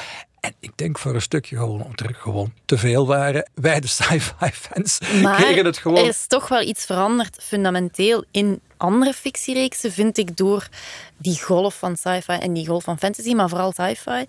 En 0.48 0.54
ik 0.60 0.72
denk 0.74 0.98
voor 0.98 1.14
een 1.14 1.22
stukje 1.22 1.56
gewoon 1.56 1.82
omdat 1.82 2.00
er 2.00 2.14
gewoon 2.14 2.52
te 2.64 2.78
veel 2.78 3.06
waren. 3.06 3.50
Wij, 3.54 3.80
de 3.80 3.86
sci-fi-fans, 3.86 4.98
Maar 5.22 5.36
kregen 5.36 5.64
het 5.64 5.78
gewoon... 5.78 5.98
er 5.98 6.08
is 6.08 6.26
toch 6.26 6.48
wel 6.48 6.60
iets 6.62 6.84
veranderd 6.84 7.38
fundamenteel 7.42 8.24
in 8.30 8.60
andere 8.78 9.12
fictiereeksen 9.12 9.92
vind 9.92 10.18
ik 10.18 10.36
door 10.36 10.68
die 11.16 11.42
golf 11.42 11.78
van 11.78 11.96
sci-fi 11.96 12.32
en 12.32 12.52
die 12.52 12.66
golf 12.66 12.84
van 12.84 12.98
fantasy, 12.98 13.34
maar 13.34 13.48
vooral 13.48 13.72
sci-fi. 13.72 14.24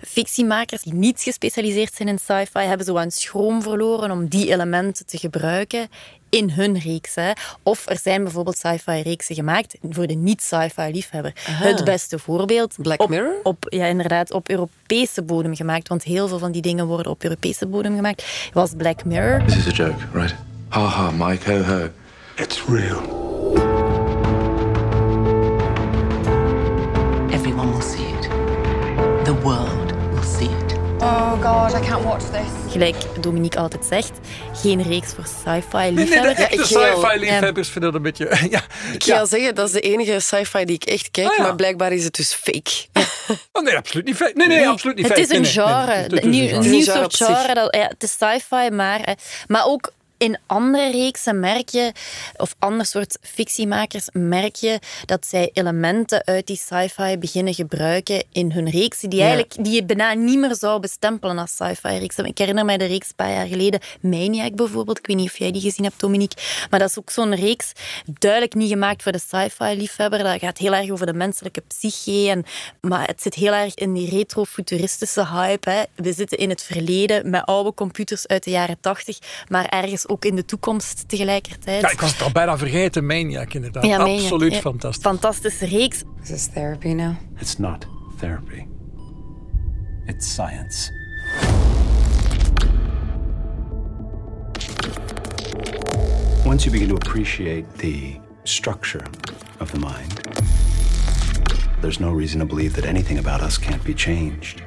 Fictiemakers 0.00 0.82
die 0.82 0.94
niet 0.94 1.20
gespecialiseerd 1.22 1.94
zijn 1.94 2.08
in 2.08 2.18
sci-fi 2.18 2.58
hebben 2.58 2.86
zo 2.86 2.96
aan 2.96 3.10
schroom 3.10 3.62
verloren 3.62 4.10
om 4.10 4.28
die 4.28 4.52
elementen 4.52 5.06
te 5.06 5.18
gebruiken 5.18 5.88
in 6.28 6.50
hun 6.50 6.78
reeks. 6.78 7.14
Hè. 7.14 7.32
Of 7.62 7.88
er 7.88 7.98
zijn 7.98 8.22
bijvoorbeeld 8.22 8.56
sci-fi 8.56 9.02
reeksen 9.02 9.34
gemaakt 9.34 9.76
voor 9.90 10.06
de 10.06 10.14
niet-sci-fi 10.14 10.90
liefhebber. 10.92 11.32
Aha. 11.48 11.64
Het 11.64 11.84
beste 11.84 12.18
voorbeeld. 12.18 12.74
Black 12.78 13.02
op, 13.02 13.08
Mirror? 13.08 13.34
Op, 13.42 13.66
ja, 13.68 13.86
inderdaad, 13.86 14.32
op 14.32 14.48
Europese 14.48 15.22
bodem 15.22 15.56
gemaakt. 15.56 15.88
Want 15.88 16.02
heel 16.02 16.28
veel 16.28 16.38
van 16.38 16.52
die 16.52 16.62
dingen 16.62 16.86
worden 16.86 17.12
op 17.12 17.22
Europese 17.22 17.66
bodem 17.66 17.94
gemaakt. 17.94 18.24
Was 18.52 18.70
Black 18.76 19.04
Mirror. 19.04 19.44
This 19.44 19.56
is 19.56 19.66
a 19.66 19.84
joke, 19.84 20.04
right? 20.12 20.34
Ha 20.68 20.86
ha, 20.86 21.10
Mike, 21.10 21.52
ho 21.52 21.62
ho. 21.62 21.88
It's 22.36 22.62
real. 22.68 23.33
Everyone 27.44 27.72
will 27.72 27.82
see 27.82 28.04
it. 28.06 28.22
The 29.24 29.34
world 29.42 29.92
will 30.12 30.22
see 30.38 30.44
it. 30.48 30.72
Oh 31.00 31.40
god, 31.42 31.74
I 31.74 31.86
can't 31.86 32.04
watch 32.04 32.22
this. 32.30 32.72
Gelijk 32.72 32.96
Dominique 33.20 33.58
altijd 33.58 33.84
zegt, 33.84 34.10
geen 34.54 34.82
reeks 34.82 35.12
voor 35.14 35.24
sci-fi 35.26 35.76
Nee, 35.76 35.90
nee, 35.92 35.94
de 35.94 36.00
liefhebbers. 36.10 36.38
echte 36.38 36.64
sci-fi-liefhebbers 36.66 37.68
vinden 37.68 37.92
dat 37.92 37.94
een 37.94 38.02
beetje... 38.02 38.24
Ja. 38.50 38.60
Ik 38.92 39.04
ga 39.04 39.18
al 39.18 39.26
zeggen, 39.26 39.54
dat 39.54 39.66
is 39.66 39.72
de 39.72 39.80
enige 39.80 40.20
sci-fi 40.20 40.64
die 40.64 40.74
ik 40.74 40.84
echt 40.84 41.10
kijk, 41.10 41.28
Ah, 41.28 41.36
ja. 41.36 41.42
maar 41.42 41.54
blijkbaar 41.54 41.92
is 41.92 42.04
het 42.04 42.14
dus 42.14 42.32
fake. 42.32 42.70
Oh, 43.52 43.62
nee, 43.62 43.76
absoluut 43.76 44.04
niet 44.06 44.16
fake. 44.16 44.32
Nee, 44.34 44.46
nee, 44.46 44.68
absoluut 44.68 44.96
niet 44.96 45.08
Het 45.08 45.18
fake. 45.18 45.26
is 45.32 45.36
een 45.36 45.42
Nee, 45.42 45.52
nee, 45.52 45.74
genre, 45.86 45.86
nee, 45.86 45.96
nee, 45.96 46.04
het 46.04 46.12
is 46.12 46.24
een 46.24 46.30
nieuw, 46.30 46.42
een 46.42 46.48
genre. 46.62 46.68
nieuw 46.68 46.84
genre 46.84 47.06
soort 47.08 47.16
genre. 47.16 47.54
Dat, 47.54 47.74
ja, 47.76 47.86
het 47.88 48.02
is 48.02 48.10
sci-fi, 48.12 48.70
maar, 48.70 49.00
eh, 49.00 49.14
maar 49.46 49.66
ook 49.66 49.90
in 50.24 50.38
andere 50.46 50.90
reeksen 50.90 51.40
merk 51.40 51.68
je, 51.68 51.92
of 52.36 52.54
ander 52.58 52.86
soort 52.86 53.18
fictiemakers, 53.20 54.08
merk 54.12 54.56
je 54.56 54.78
dat 55.06 55.26
zij 55.26 55.50
elementen 55.52 56.24
uit 56.24 56.46
die 56.46 56.56
sci-fi 56.56 57.18
beginnen 57.18 57.54
gebruiken 57.54 58.24
in 58.32 58.52
hun 58.52 58.70
reeksen, 58.70 59.10
die, 59.10 59.18
Ja. 59.18 59.24
eigenlijk, 59.26 59.64
die 59.64 59.74
je 59.74 59.84
bijna 59.84 60.12
niet 60.12 60.38
meer 60.38 60.54
zou 60.56 60.80
bestempelen 60.80 61.38
als 61.38 61.50
sci-fi 61.54 61.98
reeksen. 61.98 62.24
Ik 62.24 62.38
herinner 62.38 62.64
mij 62.64 62.76
de 62.78 62.84
reeks 62.84 63.08
een 63.08 63.14
paar 63.14 63.32
jaar 63.32 63.46
geleden, 63.46 63.80
Maniac 64.00 64.54
bijvoorbeeld. 64.54 64.98
Ik 64.98 65.06
weet 65.06 65.16
niet 65.16 65.30
of 65.30 65.38
jij 65.38 65.50
die 65.52 65.60
gezien 65.60 65.84
hebt, 65.84 66.00
Dominique. 66.00 66.42
Maar 66.70 66.80
dat 66.80 66.88
is 66.88 66.98
ook 66.98 67.10
zo'n 67.10 67.34
reeks, 67.34 67.72
duidelijk 68.18 68.54
niet 68.54 68.70
gemaakt 68.70 69.02
voor 69.02 69.12
de 69.12 69.18
sci-fi 69.18 69.76
liefhebber. 69.76 70.18
Dat 70.22 70.38
gaat 70.40 70.58
heel 70.58 70.74
erg 70.74 70.90
over 70.90 71.06
de 71.06 71.14
menselijke 71.14 71.60
psyche. 71.68 72.28
En, 72.30 72.44
maar 72.80 73.06
het 73.06 73.22
zit 73.22 73.34
heel 73.34 73.52
erg 73.52 73.74
in 73.74 73.92
die 73.92 74.10
retro-futuristische 74.10 75.26
hype. 75.26 75.70
Hè. 75.70 75.82
We 75.94 76.12
zitten 76.12 76.38
in 76.38 76.48
het 76.48 76.62
verleden 76.62 77.30
met 77.30 77.44
oude 77.44 77.74
computers 77.74 78.26
uit 78.26 78.44
de 78.44 78.50
jaren 78.50 78.76
tachtig, 78.80 79.18
maar 79.48 79.66
ergens 79.68 80.08
ook 80.08 80.13
in 80.22 80.36
de 80.36 80.44
toekomst 80.44 81.08
tegelijkertijd. 81.08 81.82
Ja, 81.82 81.90
ik 81.90 82.00
was 82.00 82.12
het 82.12 82.22
al 82.22 82.32
bijna 82.32 82.58
vergeten. 82.58 83.06
Maniac, 83.06 83.54
inderdaad. 83.54 83.84
Ja, 83.84 83.98
Maniac, 83.98 84.22
Absoluut 84.22 84.52
ja. 84.52 84.60
fantastisch. 84.60 85.02
Fantastische 85.02 85.66
reeks. 85.66 86.02
Is 86.22 86.28
this 86.28 86.46
therapy 86.46 86.88
now? 86.88 87.14
It's 87.40 87.56
not 87.56 87.86
therapy. 88.18 88.66
It's 90.06 90.32
science. 90.32 90.92
Once 96.44 96.64
you 96.64 96.70
begin 96.72 96.88
to 96.88 96.94
appreciate 96.94 97.64
the 97.78 98.20
structure 98.44 99.04
of 99.60 99.70
the 99.70 99.78
mind, 99.78 100.20
there's 101.80 101.98
no 101.98 102.12
reason 102.12 102.40
to 102.40 102.46
believe 102.46 102.74
that 102.74 102.84
anything 102.84 103.18
about 103.18 103.40
us 103.42 103.58
can't 103.58 103.82
be 103.84 103.94
changed. 103.94 104.62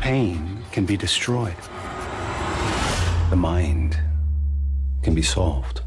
Pain 0.00 0.58
can 0.70 0.84
be 0.84 0.96
destroyed. 0.96 1.56
The 3.32 3.38
mind 3.38 4.02
can 5.00 5.14
be 5.14 5.22
solved. 5.22 5.82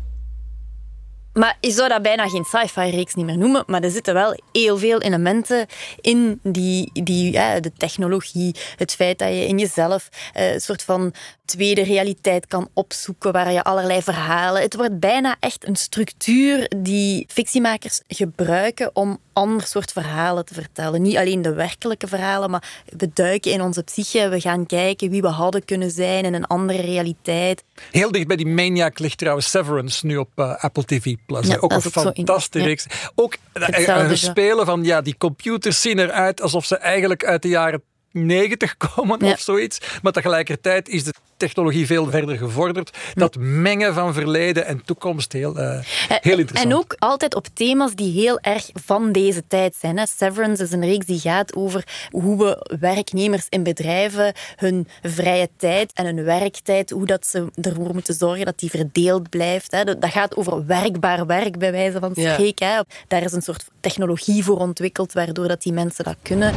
Maar 1.33 1.57
je 1.59 1.71
zou 1.71 1.89
dat 1.89 2.01
bijna 2.01 2.29
geen 2.29 2.43
sci-fi-reeks 2.43 3.13
niet 3.13 3.25
meer 3.25 3.37
noemen, 3.37 3.63
maar 3.67 3.83
er 3.83 3.91
zitten 3.91 4.13
wel 4.13 4.39
heel 4.51 4.77
veel 4.77 5.01
elementen 5.01 5.65
in 6.01 6.39
die, 6.43 6.89
die 6.93 7.31
ja, 7.31 7.59
de 7.59 7.71
technologie, 7.77 8.55
het 8.75 8.93
feit 8.93 9.19
dat 9.19 9.27
je 9.27 9.47
in 9.47 9.57
jezelf 9.57 10.09
eh, 10.33 10.53
een 10.53 10.61
soort 10.61 10.83
van 10.83 11.13
tweede 11.45 11.83
realiteit 11.83 12.47
kan 12.47 12.69
opzoeken, 12.73 13.31
waar 13.31 13.51
je 13.51 13.63
allerlei 13.63 14.01
verhalen... 14.01 14.61
Het 14.61 14.75
wordt 14.75 14.99
bijna 14.99 15.35
echt 15.39 15.67
een 15.67 15.75
structuur 15.75 16.71
die 16.77 17.25
fictiemakers 17.29 18.01
gebruiken 18.07 18.89
om 18.93 19.19
ander 19.35 19.67
soort 19.67 19.91
verhalen 19.91 20.45
te 20.45 20.53
vertellen. 20.53 21.01
Niet 21.01 21.17
alleen 21.17 21.41
de 21.41 21.53
werkelijke 21.53 22.07
verhalen, 22.07 22.49
maar 22.49 22.81
we 22.97 23.09
duiken 23.13 23.51
in 23.51 23.61
onze 23.61 23.83
psyche, 23.83 24.29
we 24.29 24.39
gaan 24.39 24.65
kijken 24.65 25.09
wie 25.09 25.21
we 25.21 25.27
hadden 25.27 25.65
kunnen 25.65 25.91
zijn 25.91 26.25
in 26.25 26.33
een 26.33 26.45
andere 26.45 26.81
realiteit. 26.81 27.63
Heel 27.91 28.11
dicht 28.11 28.27
bij 28.27 28.35
die 28.35 28.47
Maniac 28.47 28.99
ligt 28.99 29.17
trouwens 29.17 29.49
Severance 29.49 30.05
nu 30.05 30.17
op 30.17 30.29
eh, 30.35 30.63
Apple 30.63 30.85
TV+. 30.85 31.15
Plus. 31.25 31.47
Ja, 31.47 31.57
ook 31.59 31.71
een 31.71 31.81
fantastische 31.81 32.69
ja. 32.69 33.09
Ook 33.15 33.37
genre. 33.53 34.15
spelen 34.15 34.65
van 34.65 34.83
ja, 34.83 35.01
die 35.01 35.17
computers 35.17 35.81
zien 35.81 35.99
eruit 35.99 36.41
alsof 36.41 36.65
ze 36.65 36.77
eigenlijk 36.77 37.25
uit 37.25 37.41
de 37.41 37.47
jaren 37.47 37.83
90 38.15 38.77
komen 38.95 39.25
Ja. 39.25 39.31
of 39.31 39.39
zoiets. 39.39 39.79
Maar 40.01 40.11
tegelijkertijd 40.11 40.89
is 40.89 41.03
de 41.03 41.13
technologie 41.37 41.85
veel 41.85 42.09
verder 42.09 42.37
gevorderd. 42.37 42.97
Dat 43.13 43.35
mengen 43.39 43.93
van 43.93 44.13
verleden 44.13 44.65
en 44.65 44.81
toekomst 44.85 45.33
heel, 45.33 45.57
eh, 45.57 45.79
heel 46.07 46.37
interessant. 46.37 46.71
En 46.71 46.77
ook 46.77 46.95
altijd 46.99 47.35
op 47.35 47.47
thema's 47.53 47.95
die 47.95 48.11
heel 48.21 48.39
erg 48.39 48.69
van 48.85 49.11
deze 49.11 49.43
tijd 49.47 49.75
zijn. 49.79 49.97
Hè. 49.97 50.05
Severance 50.05 50.63
is 50.63 50.71
een 50.71 50.85
reeks 50.85 51.05
die 51.05 51.19
gaat 51.19 51.55
over 51.55 51.83
hoe 52.09 52.37
we 52.37 52.77
werknemers 52.79 53.45
in 53.49 53.63
bedrijven 53.63 54.33
hun 54.55 54.87
vrije 55.03 55.49
tijd 55.57 55.91
en 55.93 56.05
hun 56.05 56.23
werktijd, 56.23 56.89
hoe 56.89 57.05
dat 57.05 57.25
ze 57.27 57.45
ervoor 57.61 57.93
moeten 57.93 58.13
zorgen 58.13 58.45
dat 58.45 58.59
die 58.59 58.69
verdeeld 58.69 59.29
blijft. 59.29 59.71
Hè. 59.71 59.83
Dat 59.83 60.05
gaat 60.05 60.35
over 60.35 60.65
werkbaar 60.65 61.25
werk, 61.25 61.57
bij 61.57 61.71
wijze 61.71 61.99
van 61.99 62.11
spreken. 62.11 62.85
Daar 63.07 63.23
is 63.23 63.31
een 63.31 63.41
soort 63.41 63.65
technologie 63.79 64.43
voor 64.43 64.57
ontwikkeld, 64.57 65.13
waardoor 65.13 65.47
dat 65.47 65.61
die 65.61 65.73
mensen 65.73 66.03
dat 66.03 66.15
kunnen. 66.21 66.53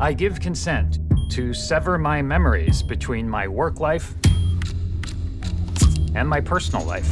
I 0.00 0.12
give 0.12 0.38
consent 0.38 1.00
to 1.30 1.52
sever 1.52 1.98
my 1.98 2.22
memories 2.22 2.84
between 2.84 3.28
my 3.28 3.48
work 3.48 3.80
life 3.80 4.14
and 6.14 6.28
my 6.28 6.40
personal 6.40 6.86
life. 6.86 7.10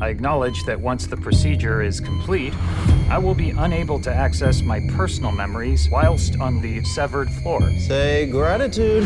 I 0.00 0.08
acknowledge 0.08 0.64
that 0.66 0.80
once 0.80 1.08
the 1.08 1.16
procedure 1.16 1.82
is 1.82 1.98
complete, 1.98 2.54
I 3.10 3.18
will 3.18 3.34
be 3.34 3.50
unable 3.50 4.00
to 4.02 4.14
access 4.14 4.62
my 4.62 4.80
personal 4.90 5.32
memories 5.32 5.88
whilst 5.90 6.38
on 6.38 6.60
the 6.60 6.84
severed 6.84 7.28
floor. 7.28 7.60
Say 7.80 8.26
gratitude. 8.30 9.04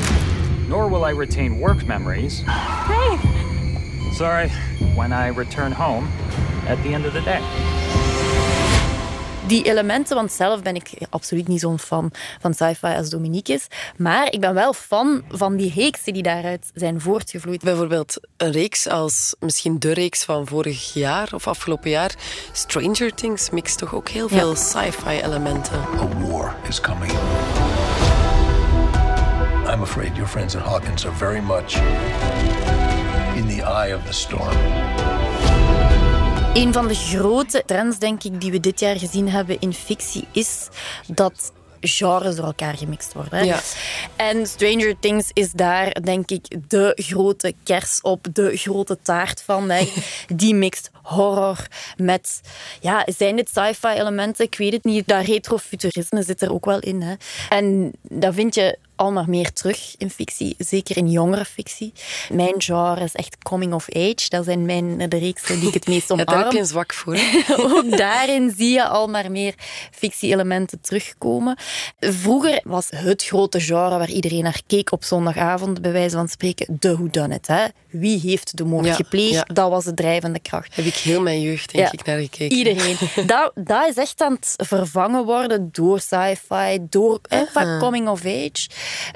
Nor 0.69 0.88
will 0.88 1.07
I 1.07 1.11
retain 1.11 1.59
work 1.59 1.87
memories. 1.87 2.41
Hey! 2.41 3.19
Sorry, 4.12 4.50
when 4.95 5.14
I 5.14 5.29
return 5.29 5.73
home 5.73 6.07
at 6.67 6.83
the 6.83 6.93
end 6.93 7.07
of 7.07 7.14
the 7.14 7.23
day. 7.23 7.82
Die 9.53 9.65
elementen, 9.65 10.17
want 10.17 10.33
zelf 10.33 10.63
ben 10.63 10.75
ik 10.75 10.91
absoluut 11.11 11.49
niet 11.49 11.61
zo'n 11.61 11.79
fan 11.79 12.11
van 12.41 12.55
sci-fi 12.55 12.87
als 12.87 13.11
Dominique 13.11 13.55
is, 13.55 13.67
maar 13.97 14.33
ik 14.33 14.41
ben 14.41 14.55
wel 14.55 14.73
fan 14.73 15.23
van 15.29 15.57
die 15.57 15.73
reeksen 15.75 16.13
die 16.13 16.23
daaruit 16.23 16.71
zijn 16.75 17.01
voortgevloeid. 17.01 17.63
Bijvoorbeeld 17.63 18.17
een 18.37 18.51
reeks 18.51 18.89
als 18.89 19.35
misschien 19.41 19.79
de 19.79 19.93
reeks 19.93 20.25
van 20.25 20.47
vorig 20.47 20.93
jaar 20.93 21.29
of 21.35 21.47
afgelopen 21.47 21.91
jaar. 21.91 22.15
Stranger 22.53 23.15
Things 23.15 23.51
mixt 23.51 23.79
toch 23.79 23.95
ook 23.95 24.09
heel 24.09 24.29
veel 24.29 24.57
sci-fi 24.57 25.21
elementen. 25.23 25.79
A 25.79 26.09
war 26.29 26.57
is 26.69 26.81
coming. 26.81 27.13
I'm 29.73 29.83
afraid 29.83 30.17
your 30.17 30.29
friends 30.29 30.57
at 30.57 30.63
Hawkins 30.63 31.07
are 31.07 31.15
very 31.15 31.41
much 31.41 31.77
in 33.37 33.47
the 33.47 33.63
eye 33.63 33.95
of 33.95 34.05
the 34.07 34.13
storm. 34.13 35.12
Een 36.55 36.73
van 36.73 36.89
de 36.89 36.95
grote 36.95 37.63
trends, 37.67 37.99
denk 37.99 38.23
ik, 38.23 38.41
die 38.41 38.51
we 38.51 38.61
dit 38.61 38.81
jaar 38.81 38.99
gezien 38.99 39.29
hebben 39.29 39.61
in 39.61 39.73
fictie, 39.73 40.25
is 40.33 40.69
dat 41.07 41.53
genres 41.81 42.37
door 42.37 42.45
elkaar 42.45 42.77
gemixt 42.77 43.13
worden. 43.13 43.45
Ja. 43.45 43.61
En 44.17 44.47
Stranger 44.47 44.99
Things 45.01 45.31
is 45.33 45.53
daar, 45.53 46.03
denk 46.03 46.31
ik, 46.31 46.69
de 46.69 46.93
grote 46.97 47.55
kers 47.63 48.01
op, 48.01 48.27
de 48.33 48.57
grote 48.57 48.99
taart 49.03 49.43
van. 49.43 49.71
Hè? 49.71 49.89
Die 50.35 50.55
mixt 50.55 50.91
horror 51.03 51.67
met... 51.97 52.41
Ja, 52.81 53.07
zijn 53.17 53.37
dit 53.37 53.49
sci-fi 53.49 53.89
elementen? 53.89 54.45
Ik 54.45 54.55
weet 54.55 54.73
het 54.73 54.85
niet. 54.85 55.09
Dat 55.09 55.25
retrofuturisme 55.25 56.23
zit 56.23 56.43
er 56.43 56.53
ook 56.53 56.65
wel 56.65 56.81
in. 56.81 57.03
Hè? 57.03 57.15
En 57.49 57.93
dat 58.03 58.35
vind 58.35 58.55
je 58.55 58.79
al 59.03 59.13
maar 59.13 59.29
meer 59.29 59.53
terug 59.53 59.95
in 59.99 60.11
fictie, 60.11 60.55
zeker 60.59 60.97
in 60.97 61.11
jongere 61.11 61.45
fictie. 61.45 61.93
Mijn 62.33 62.55
genre 62.59 63.05
is 63.05 63.15
echt 63.15 63.37
coming 63.43 63.73
of 63.75 63.87
age. 63.95 64.29
Dat 64.29 64.45
zijn 64.45 64.65
mijn, 64.65 65.09
de 65.09 65.19
reeksen 65.19 65.59
die 65.61 65.69
ik 65.69 65.75
het 65.75 65.87
meest 65.87 66.09
Ja, 66.09 66.15
omarm. 66.15 66.31
daar 66.31 66.43
heb 66.45 66.53
je 66.53 66.59
een 66.59 66.67
zwak 66.67 66.93
voor. 66.93 67.19
Ook 67.77 67.97
daarin 67.97 68.55
zie 68.57 68.71
je 68.73 68.87
al 68.87 69.07
maar 69.09 69.31
meer 69.31 69.55
fictie-elementen 69.91 70.81
terugkomen. 70.81 71.57
Vroeger 72.01 72.61
was 72.65 72.87
het 72.95 73.25
grote 73.25 73.61
genre 73.61 73.99
waar 73.99 74.11
iedereen 74.11 74.43
naar 74.43 74.61
keek 74.67 74.93
op 74.93 75.05
zondagavond, 75.05 75.83
bij 75.83 75.93
wijze 75.93 76.17
van 76.17 76.29
spreken, 76.29 76.77
de 76.81 76.97
whodunit. 76.97 77.47
Hè? 77.47 77.65
Wie 77.91 78.21
heeft 78.21 78.57
de 78.57 78.65
moord 78.65 78.85
Ja, 78.87 78.95
gepleegd? 78.95 79.33
ja. 79.35 79.43
Dat 79.53 79.71
was 79.71 79.85
de 79.85 79.95
drijvende 79.95 80.39
kracht. 80.39 80.77
Heb 80.77 80.85
ik 80.85 80.95
heel 80.95 81.21
mijn 81.21 81.41
jeugd, 81.41 81.73
denk 81.73 81.87
Ja. 81.87 81.93
ik, 81.93 82.05
naar 82.07 82.19
gekeken. 82.19 82.57
Iedereen. 82.57 82.97
dat, 83.27 83.51
dat 83.55 83.89
is 83.89 83.95
echt 83.97 84.21
aan 84.21 84.33
het 84.33 84.55
vervangen 84.69 85.25
worden 85.25 85.69
door 85.73 86.01
sci-fi, 86.01 86.79
door 86.81 87.21
Ah. 87.53 87.79
coming 87.81 88.09
of 88.09 88.25
age, 88.25 88.69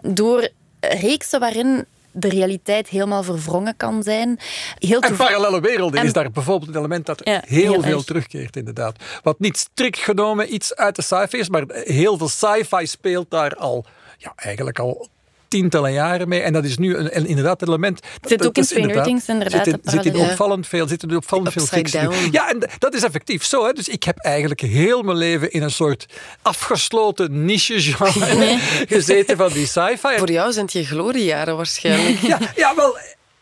door 0.03 0.49
reeksen 0.81 1.41
waarin 1.41 1.85
de 2.13 2.29
realiteit 2.29 2.89
helemaal 2.89 3.23
verwrongen 3.23 3.77
kan 3.77 4.03
zijn. 4.03 4.39
Heel 4.79 5.01
En 5.01 5.17
parallele 5.17 5.61
werelden 5.61 6.01
En- 6.01 6.07
is 6.07 6.13
daar 6.13 6.31
bijvoorbeeld 6.31 6.71
een 6.71 6.77
element 6.79 7.07
dat 7.07 7.21
Ja, 7.25 7.43
heel, 7.47 7.73
heel 7.73 7.83
veel 7.83 7.97
erg. 7.97 8.05
terugkeert, 8.05 8.57
inderdaad. 8.57 8.97
Wat 9.23 9.39
niet 9.41 9.57
strikt 9.59 9.99
genomen 9.99 10.55
iets 10.55 10.75
uit 10.75 10.97
de 10.97 11.03
sci-fi 11.03 11.39
is, 11.39 11.49
maar 11.49 11.65
heel 11.69 12.19
veel 12.19 12.29
sci-fi 12.29 12.87
speelt 12.87 13.31
daar 13.31 13.55
al, 13.55 13.85
ja, 14.19 14.33
eigenlijk 14.37 14.79
al 14.79 15.09
tientallen 15.49 15.93
jaren 15.93 16.29
mee. 16.29 16.41
En 16.41 16.53
dat 16.53 16.65
is 16.65 16.79
nu 16.79 16.97
een, 16.97 17.17
een- 17.17 17.27
inderdaad 17.27 17.63
element. 17.63 18.01
Zit 18.21 18.39
dat 18.39 18.47
ook 18.49 18.57
in 18.57 18.65
Stranger 18.65 19.03
Things 19.03 19.29
inderdaad, 19.29 19.65
Zit 19.65 19.75
in, 19.75 19.81
zit 19.91 20.05
in 20.05 20.17
opvallend 20.17 20.67
veel, 20.67 20.89
zit 20.89 21.03
in 21.03 21.17
opvallend 21.17 21.53
veel 21.53 21.67
fictie. 21.67 22.31
Ja, 22.31 22.51
en 22.51 22.69
dat 22.79 22.95
is 22.95 23.03
effectief 23.03 23.45
zo. 23.45 23.65
Hè. 23.67 23.73
Dus 23.73 23.89
ik 23.89 24.03
heb 24.03 24.19
eigenlijk 24.19 24.61
heel 24.61 25.03
mijn 25.03 25.17
leven 25.19 25.51
in 25.53 25.63
een 25.63 25.71
soort 25.71 26.07
afgesloten 26.43 27.45
niche-genre 27.45 28.59
gezeten 28.89 29.37
van 29.37 29.53
die 29.53 29.67
sci-fi. 29.67 30.17
Voor 30.19 30.31
jou 30.31 30.53
zijn 30.53 30.65
het 30.65 30.75
je 30.75 30.85
gloriejaren 30.85 31.57
waarschijnlijk. 31.57 32.19
Ja, 32.19 32.39
ja, 32.57 32.75
wel. 32.75 32.97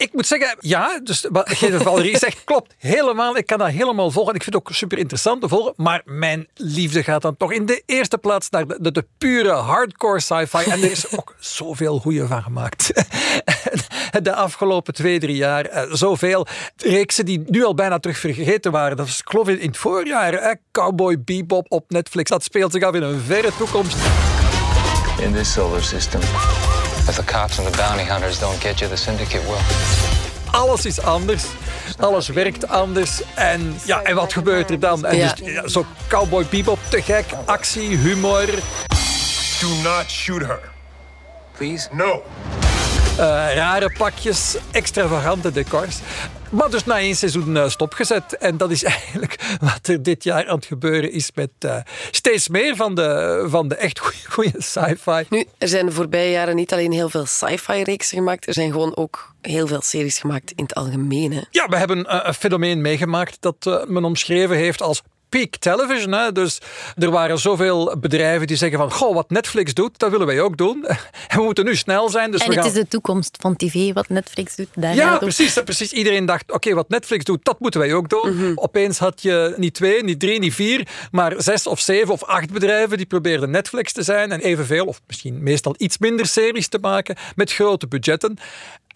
Ik 0.04 0.12
moet 0.12 0.26
zeggen, 0.26 0.56
ja, 0.61 1.00
dus 1.02 1.26
wat 1.30 1.50
Valerie 1.58 2.18
zegt 2.18 2.44
klopt 2.50 2.75
helemaal. 2.78 3.37
Ik 3.37 3.46
kan 3.46 3.58
dat 3.58 3.68
helemaal 3.68 4.11
volgen. 4.11 4.34
Ik 4.34 4.42
vind 4.42 4.54
het 4.54 4.64
ook 4.66 4.75
super 4.75 4.99
interessant 4.99 5.40
te 5.40 5.49
volgen. 5.49 5.73
Maar 5.76 6.02
mijn 6.04 6.49
liefde 6.54 7.02
gaat 7.02 7.23
dan 7.23 7.37
toch 7.37 7.52
in 7.52 7.66
de 7.66 7.82
eerste 7.87 8.18
plaats 8.18 8.50
naar 8.50 8.66
de, 8.66 8.76
de, 8.80 8.92
de 8.92 9.06
pure 9.18 9.52
hardcore 9.52 10.20
sci-fi. 10.20 10.58
En 10.70 10.82
er 10.82 10.90
is 10.90 11.16
ook 11.16 11.34
zoveel 11.58 11.99
goede 11.99 12.26
van 12.26 12.42
gemaakt. 12.42 12.90
De 14.23 14.34
afgelopen 14.34 14.94
twee, 14.94 15.18
drie 15.20 15.37
jaar. 15.37 15.64
eh, 15.64 15.92
zoveel 15.92 16.46
reeksen 16.76 17.25
die 17.25 17.42
nu 17.46 17.64
al 17.64 17.75
bijna 17.75 17.99
terug 17.99 18.18
vergeten 18.18 18.73
waren. 18.73 18.96
Dat 18.96 19.06
was, 19.06 19.18
ik 19.20 19.28
geloof 19.28 19.49
in, 19.49 19.58
in 19.61 19.68
het 19.68 19.76
voorjaar. 19.76 20.32
Hè, 20.32 20.52
Cowboy 20.73 21.20
Bebop 21.25 21.66
op 21.68 21.90
Netflix. 21.90 22.30
Dat 22.30 22.44
speelt 22.44 22.73
zich 22.73 22.82
af 22.82 22.94
in 22.94 23.02
een 23.02 23.20
verre 23.20 23.50
toekomst. 23.58 23.96
In 25.20 25.32
this 25.32 25.52
solar 25.52 25.82
system, 25.82 26.20
if 27.08 27.16
the 27.16 27.23
cops 27.32 27.58
and 27.58 27.66
the 27.66 27.76
bounty 27.76 28.04
hunters 28.04 28.38
don't 28.38 28.61
get 28.61 28.80
you, 28.80 28.88
the 28.88 28.96
syndicate 28.96 29.42
will. 29.46 29.61
Alles 30.52 30.87
is 30.87 31.00
anders. 31.00 31.44
Alles 31.99 32.28
werkt 32.28 32.68
anders. 32.68 33.23
En, 33.34 33.76
ja, 33.84 34.02
en 34.02 34.14
wat 34.14 34.32
gebeurt 34.32 34.70
er 34.70 34.80
dan? 34.80 35.04
En 35.04 35.16
Ja. 35.16 35.34
dus, 35.34 35.52
ja, 35.52 35.68
zo 35.68 35.87
Cowboy 36.08 36.46
Bebop, 36.50 36.78
te 36.88 37.02
gek, 37.02 37.25
actie, 37.44 37.96
humor. 37.96 38.46
Do 39.61 39.68
not 39.82 40.04
shoot 40.08 40.42
her. 40.42 40.61
Please? 41.56 41.88
No. 41.92 42.23
Eh, 43.18 43.54
rare 43.54 43.90
pakjes, 43.99 44.56
extravagante 44.71 45.52
decors. 45.52 45.99
Maar 46.50 46.71
dus 46.71 46.85
na 46.85 46.99
één 46.99 47.16
seizoen 47.16 47.56
eh, 47.56 47.68
stopgezet. 47.68 48.37
En 48.37 48.56
dat 48.56 48.71
is 48.71 48.85
eigenlijk 48.94 49.56
wat 49.61 49.88
er 49.88 50.02
dit 50.02 50.25
jaar 50.25 50.49
aan 50.49 50.56
het 50.56 50.66
gebeuren 50.66 51.12
is 51.12 51.30
met 51.35 51.50
eh, 51.59 51.76
steeds 52.11 52.49
meer 52.49 52.76
van 52.76 52.94
de, 52.94 53.44
van 53.49 53.68
de 53.68 53.75
echt 53.75 54.00
goede 54.28 54.52
sci-fi. 54.59 55.25
Nu, 55.28 55.44
er 55.59 55.68
zijn 55.68 55.87
de 55.87 55.92
voorbije 55.92 56.30
jaren 56.30 56.56
niet 56.56 56.73
alleen 56.73 56.92
heel 56.92 57.09
veel 57.09 57.26
sci-fi-reeksen 57.26 58.18
gemaakt, 58.18 58.47
er 58.47 58.52
zijn 58.52 58.71
gewoon 58.71 58.97
ook 58.97 59.35
heel 59.40 59.66
veel 59.66 59.83
series 59.83 60.18
gemaakt 60.18 60.52
in 60.54 60.62
het 60.62 60.75
algemeen. 60.75 61.33
Hè. 61.33 61.40
Ja, 61.50 61.68
we 61.68 61.76
hebben 61.76 62.26
een 62.26 62.35
fenomeen 62.35 62.80
meegemaakt 62.80 63.37
dat 63.40 63.85
men 63.88 64.04
omschreven 64.04 64.56
heeft 64.56 64.83
als 64.83 65.02
peak 65.35 65.57
television. 65.57 66.12
Hè? 66.12 66.33
Dus 66.33 66.59
er 66.97 67.11
waren 67.11 67.38
zoveel 67.38 67.97
bedrijven 68.00 68.47
die 68.47 68.57
zeggen 68.57 68.79
van, 68.79 68.93
goh, 68.93 69.14
wat 69.14 69.31
Netflix 69.31 69.75
doet, 69.75 69.99
dat 69.99 70.11
willen 70.11 70.26
wij 70.26 70.41
ook 70.41 70.57
doen. 70.57 70.85
En 71.29 71.41
we 71.41 71.47
moeten 71.47 71.64
nu 71.64 71.76
snel 71.76 72.09
zijn, 72.09 72.31
dus 72.31 72.41
en 72.41 72.49
we 72.49 72.55
het 72.55 72.64
gaan... 72.64 72.73
is 72.73 72.81
de 72.81 72.88
toekomst 72.88 73.37
van 73.41 73.57
tv, 73.57 73.93
wat 73.93 74.09
Netflix 74.09 74.57
doet. 74.57 74.69
Daar 74.75 74.95
Ja, 74.95 75.19
precies, 75.19 75.62
precies. 75.64 75.93
Iedereen 75.93 76.26
dacht, 76.26 76.53
oké, 76.53 76.75
wat 76.75 76.88
Netflix 76.88 77.25
doet, 77.25 77.45
dat 77.45 77.61
moeten 77.61 77.81
wij 77.81 77.95
ook 77.95 78.09
doen. 78.09 78.53
Opeens 78.55 78.99
had 78.99 79.23
je 79.23 79.55
niet 79.57 79.75
twee, 79.75 80.05
niet 80.05 80.21
drie, 80.21 80.38
niet 80.38 80.55
vier, 80.55 80.88
maar 81.11 81.35
zes 81.37 81.67
of 81.67 81.81
zeven 81.81 82.12
of 82.12 82.25
acht 82.25 82.53
bedrijven 82.53 82.97
die 82.97 83.07
probeerden 83.07 83.50
Netflix 83.50 83.93
te 83.93 84.03
zijn 84.03 84.33
en 84.33 84.41
evenveel, 84.41 84.87
of 84.87 85.00
misschien 85.07 85.43
meestal 85.43 85.75
iets 85.79 85.99
minder 85.99 86.26
series 86.26 86.69
te 86.69 86.79
maken 86.79 87.17
met 87.35 87.53
grote 87.53 87.87
budgetten. 87.87 88.38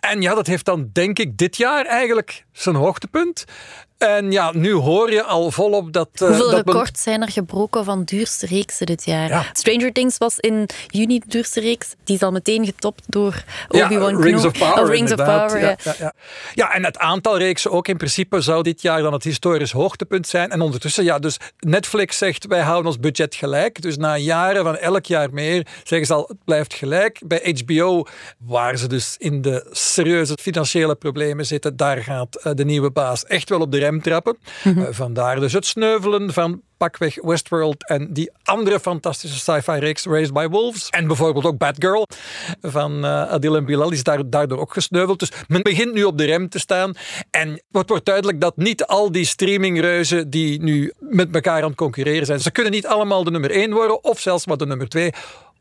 En 0.01 0.23
ja, 0.23 0.35
dat 0.35 0.47
heeft 0.47 0.65
dan 0.65 0.91
denk 0.93 1.19
ik 1.19 1.37
dit 1.39 1.57
jaar 1.57 1.85
eigenlijk 1.87 2.45
zijn 2.53 2.75
hoogtepunt. 2.75 3.45
En 3.99 4.33
ja, 4.33 4.51
nu 4.55 4.73
hoor 4.73 5.13
je 5.13 5.23
al 5.23 5.51
volop 5.51 5.93
dat... 5.93 6.09
eh, 6.15 6.27
Hoeveel 6.29 6.51
dat 6.51 6.65
men- 6.65 6.75
records 6.75 7.03
zijn 7.03 7.23
er 7.23 7.31
gebroken 7.31 7.85
van 7.85 8.05
duurste 8.05 8.47
reeksen 8.47 8.87
dit 8.87 9.05
jaar? 9.05 9.29
Ja. 9.29 9.45
Stranger 9.53 9.93
Things 9.93 10.19
was 10.19 10.39
in 10.39 10.67
juni 10.87 11.19
de 11.19 11.25
duurste 11.29 11.61
reeks. 11.61 11.95
Die 12.05 12.17
is 12.17 12.23
al 12.23 12.31
meteen 12.31 12.65
getopt 12.65 13.03
door 13.07 13.43
Obi-Wan 13.69 14.17
ja, 14.17 14.23
Rings 14.25 14.45
of. 14.45 14.53
Power. 14.59 14.83
Oh, 14.83 14.89
Rings 14.89 15.11
of. 15.13 15.17
Power, 15.17 15.59
ja, 15.61 15.69
ja. 15.69 15.77
ja, 15.83 15.95
ja. 15.99 16.13
Ja, 16.55 16.75
en 16.75 16.85
het 16.85 16.99
aantal 16.99 17.39
reeksen 17.39 17.71
ook 17.71 17.89
in 17.89 17.97
principe 17.97 18.41
zou 18.41 18.63
dit 18.63 18.83
jaar 18.83 19.03
dan 19.03 19.13
het 19.13 19.25
historisch 19.25 19.73
hoogtepunt 19.73 20.27
zijn. 20.29 20.51
En 20.51 20.61
ondertussen, 20.61 21.05
ja, 21.05 21.19
dus 21.19 21.37
Netflix 21.59 22.19
zegt 22.19 22.47
wij 22.47 22.61
houden 22.63 22.87
ons 22.87 23.01
budget 23.01 23.35
gelijk. 23.35 23.83
Dus 23.83 23.97
na 23.97 24.17
jaren 24.17 24.65
van 24.65 24.77
elk 24.77 25.07
jaar 25.07 25.33
meer 25.33 25.67
zeggen 25.85 26.07
ze 26.07 26.15
al 26.15 26.25
het 26.29 26.45
blijft 26.45 26.75
gelijk. 26.75 27.21
Bij 27.27 27.55
HBO, 27.65 28.05
waar 28.39 28.77
ze 28.77 28.87
dus 28.87 29.17
in 29.19 29.43
de 29.43 29.67
serieuze 29.89 30.39
financiële 30.41 30.95
problemen 30.95 31.47
zitten, 31.47 31.77
daar 31.77 32.03
gaat 32.03 32.37
eh, 32.37 32.53
de 32.55 32.65
nieuwe 32.65 32.91
baas 32.91 33.25
echt 33.25 33.49
wel 33.49 33.61
op 33.61 33.73
de 33.73 33.79
rem 33.79 34.03
trappen. 34.03 34.39
Mhm. 34.65 34.79
Eh, 34.79 34.87
vandaar 34.91 35.41
dus 35.41 35.53
het 35.53 35.67
sneuvelen 35.67 36.33
van 36.33 36.63
pakweg 36.77 37.23
Westworld 37.23 37.89
en 37.89 38.13
die 38.13 38.31
andere 38.43 38.81
fantastische 38.81 39.39
sci-fi 39.39 39.79
reeks 39.79 40.05
Raised 40.05 40.33
by 40.33 40.47
Wolves. 40.47 40.89
En 40.91 41.07
bijvoorbeeld 41.07 41.45
ook 41.45 41.59
Batgirl 41.59 42.07
van 42.61 43.05
eh, 43.05 43.31
Adil 43.31 43.57
en 43.57 43.65
Bilal 43.65 43.93
is 43.93 44.03
daar, 44.03 44.31
daardoor 44.31 44.59
ook 44.59 44.73
gesneuveld. 44.73 45.19
Dus 45.19 45.33
men 45.47 45.63
begint 45.63 45.95
nu 45.95 46.05
op 46.05 46.19
de 46.19 46.25
rem 46.25 46.49
te 46.49 46.59
staan. 46.59 46.93
En 47.31 47.63
het 47.71 47.89
wordt 47.89 48.05
duidelijk 48.05 48.41
dat 48.41 48.57
niet 48.57 48.85
al 48.85 49.13
die 49.13 49.25
streamingreuzen 49.25 50.31
die 50.31 50.63
nu 50.63 50.93
met 50.99 51.35
elkaar 51.35 51.63
aan 51.63 51.69
het 51.69 51.77
concurreren 51.77 52.27
zijn, 52.27 52.41
ze 52.41 52.51
kunnen 52.51 52.73
niet 52.73 52.87
allemaal 52.87 53.25
de 53.25 53.31
nummer 53.31 53.51
één 53.51 53.73
worden 53.73 54.05
of 54.05 54.21
zelfs 54.21 54.47
maar 54.47 54.57
de 54.57 54.67
nummer 54.67 54.89
twee. 54.89 55.13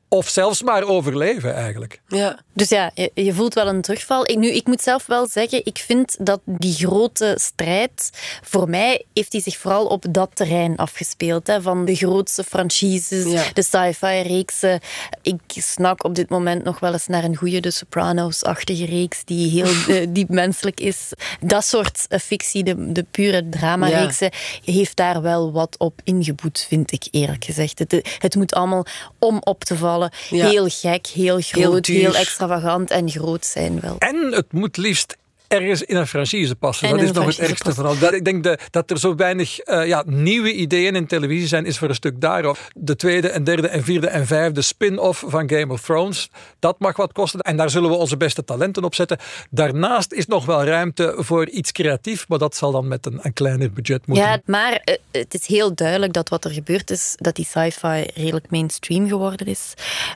Of 0.10 0.28
zelfs 0.30 0.64
maar 0.64 0.84
overleven 0.84 1.56
eigenlijk. 1.56 2.02
Ja. 2.08 2.40
Dus 2.54 2.70
ja, 2.70 2.92
je, 2.94 3.12
je 3.14 3.34
voelt 3.34 3.54
wel 3.54 3.68
een 3.68 3.82
terugval. 3.82 4.30
Ik, 4.30 4.38
nu, 4.38 4.48
ik 4.52 4.68
moet 4.68 4.82
zelf 4.82 5.06
wel 5.06 5.28
zeggen, 5.28 5.62
ik 5.66 5.78
vind 5.78 6.16
dat 6.20 6.40
die 6.46 6.74
grote 6.74 7.38
strijd, 7.42 8.10
voor 8.44 8.70
mij 8.70 9.06
heeft 9.14 9.32
die 9.32 9.42
zich 9.42 9.58
vooral 9.58 9.86
op 9.86 10.06
dat 10.10 10.30
terrein 10.34 10.78
afgespeeld. 10.78 11.48
Hè, 11.48 11.62
van 11.62 11.86
de 11.86 11.96
grootste 11.96 12.44
franchises, 12.44 13.32
Ja. 13.32 13.44
de 13.54 13.62
sci-fi-reeksen. 13.62 14.80
Ik 15.22 15.42
snak 15.48 16.04
op 16.04 16.16
dit 16.16 16.30
moment 16.30 16.64
nog 16.64 16.80
wel 16.80 16.94
eens 16.94 17.08
naar 17.08 17.24
een 17.24 17.36
goede 17.36 17.60
The 17.60 17.72
Sopranos-achtige 17.72 18.86
reeks, 18.86 19.24
die 19.26 19.50
heel 19.50 19.74
eh, 19.96 20.08
diep 20.10 20.30
menselijk 20.30 20.80
is. 20.80 21.12
Dat 21.40 21.66
soort 21.66 22.06
eh, 22.10 22.20
fictie, 22.20 22.64
de, 22.64 22.92
de 22.92 23.06
pure 23.12 23.50
drama-reeksen, 23.50 24.32
heeft 24.64 24.96
daar 24.96 25.22
wel 25.22 25.52
wat 25.52 25.76
op 25.78 26.02
ingeboet, 26.04 26.66
vind 26.70 26.92
ik 26.92 27.08
eerlijk 27.12 27.46
gezegd. 27.46 27.80
Het, 27.80 28.18
het 28.20 28.36
moet 28.36 28.54
allemaal 28.54 28.86
om 29.20 29.38
op 29.44 29.64
te 29.64 29.76
vallen. 29.78 29.97
Ja. 30.30 30.48
Heel 30.50 30.68
gek, 30.70 31.08
heel 31.08 31.40
groot, 31.42 31.86
Heel 31.86 32.00
heel, 32.00 32.16
extravagant 32.16 32.92
en 32.92 33.10
groot 33.10 33.46
zijn 33.46 33.80
wel. 33.80 33.96
En 33.98 34.32
het 34.32 34.52
moet 34.52 34.78
liefst 34.78 35.18
ergens 35.48 35.84
in 35.84 35.96
een 35.96 36.08
franchise 36.08 36.56
passen. 36.56 36.88
En 36.88 36.94
dat 36.94 37.04
is 37.04 37.12
nog 37.12 37.26
het 37.26 37.40
ergste 37.40 37.74
van 37.74 37.86
al. 37.86 38.00
Dat, 38.00 38.14
ik 38.14 38.26
denk 38.26 38.44
de, 38.44 38.58
dat 38.70 38.92
er 38.92 39.00
zo 39.00 39.16
weinig 39.16 39.60
eh, 39.60 39.88
ja, 39.88 40.04
nieuwe 40.06 40.54
ideeën 40.54 40.96
in 40.96 41.08
televisie 41.08 41.48
zijn, 41.48 41.66
is 41.66 41.78
voor 41.78 41.90
een 41.90 41.96
stuk 41.96 42.22
daarop. 42.22 42.58
De 42.76 42.96
tweede 42.96 43.30
en 43.30 43.44
derde 43.44 43.68
en 43.68 43.84
vierde 43.84 44.08
en 44.08 44.28
vijfde 44.28 44.62
spin-off 44.62 45.24
van 45.28 45.50
Game 45.50 45.74
of 45.74 45.82
Thrones, 45.82 46.30
dat 46.60 46.80
mag 46.80 46.98
wat 46.98 47.14
kosten. 47.14 47.40
En 47.40 47.58
daar 47.58 47.70
zullen 47.70 47.90
we 47.90 47.96
onze 47.96 48.18
beste 48.18 48.44
talenten 48.44 48.84
op 48.84 48.96
zetten. 48.96 49.18
Daarnaast 49.50 50.12
is 50.12 50.26
nog 50.26 50.46
wel 50.46 50.64
ruimte 50.64 51.14
voor 51.18 51.50
iets 51.50 51.72
creatief, 51.72 52.28
maar 52.28 52.40
dat 52.40 52.56
zal 52.56 52.72
dan 52.72 52.88
met 52.88 53.06
een, 53.06 53.20
een 53.22 53.34
kleiner 53.34 53.72
budget 53.72 54.08
moeten. 54.08 54.26
Ja, 54.26 54.42
maar 54.46 54.82
eh, 54.84 54.96
het 55.12 55.34
is 55.34 55.46
heel 55.46 55.76
duidelijk 55.76 56.14
dat 56.14 56.30
wat 56.30 56.46
er 56.46 56.52
gebeurd 56.52 56.92
is, 56.92 57.14
dat 57.16 57.36
die 57.36 57.46
sci-fi 57.46 58.06
redelijk 58.16 58.50
mainstream 58.50 59.08
geworden 59.08 59.48
is. 59.48 59.74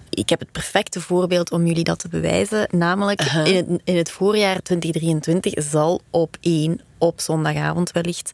Ik 0.10 0.30
heb 0.30 0.40
het 0.40 0.52
perfecte 0.52 1.02
voorbeeld 1.02 1.52
om 1.52 1.66
jullie 1.66 1.84
dat 1.84 2.00
te 2.00 2.10
bewijzen. 2.10 2.68
Namelijk, 2.72 3.22
in, 3.22 3.56
het, 3.56 3.68
in 3.84 3.98
het 3.98 4.12
voorjaar 4.12 4.62
2023 4.62 5.21
zal 5.56 6.02
op 6.10 6.38
één, 6.42 6.82
op 6.98 7.20
zondagavond 7.20 7.92
wellicht, 7.92 8.32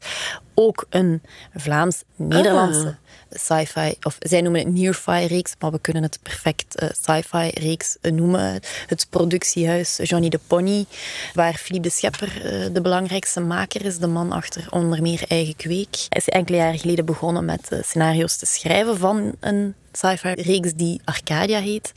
ook 0.53 0.85
een 0.89 1.21
Vlaams-Nederlandse 1.55 2.97
sci-fi, 3.29 3.93
of 4.01 4.15
zij 4.19 4.41
noemen 4.41 4.61
het 4.61 4.73
near-fi 4.73 5.25
reeks, 5.25 5.55
maar 5.59 5.71
we 5.71 5.79
kunnen 5.79 6.03
het 6.03 6.19
perfect 6.21 6.75
eh, 6.75 6.89
sci-fi 7.01 7.49
reeks 7.53 7.97
eh, 8.01 8.11
noemen. 8.11 8.61
Het 8.87 9.07
productiehuis 9.09 9.99
Johnny 10.03 10.29
de 10.29 10.39
Pony, 10.47 10.85
waar 11.33 11.53
Philippe 11.53 11.87
de 11.87 11.93
Schepper 11.93 12.45
eh, 12.45 12.73
de 12.73 12.81
belangrijkste 12.81 13.39
maker 13.39 13.85
is, 13.85 13.97
de 13.97 14.07
man 14.07 14.31
achter 14.31 14.67
onder 14.69 15.01
meer 15.01 15.23
Eigen 15.27 15.55
Kweek. 15.55 15.95
Hij 16.09 16.21
is 16.25 16.29
enkele 16.29 16.57
jaren 16.57 16.79
geleden 16.79 17.05
begonnen 17.05 17.45
met 17.45 17.69
scenario's 17.81 18.37
te 18.37 18.45
schrijven 18.45 18.97
van 18.97 19.35
een 19.39 19.75
sci-fi 19.97 20.33
reeks 20.33 20.73
die 20.73 21.01
Arcadia 21.03 21.59
heet. 21.59 21.93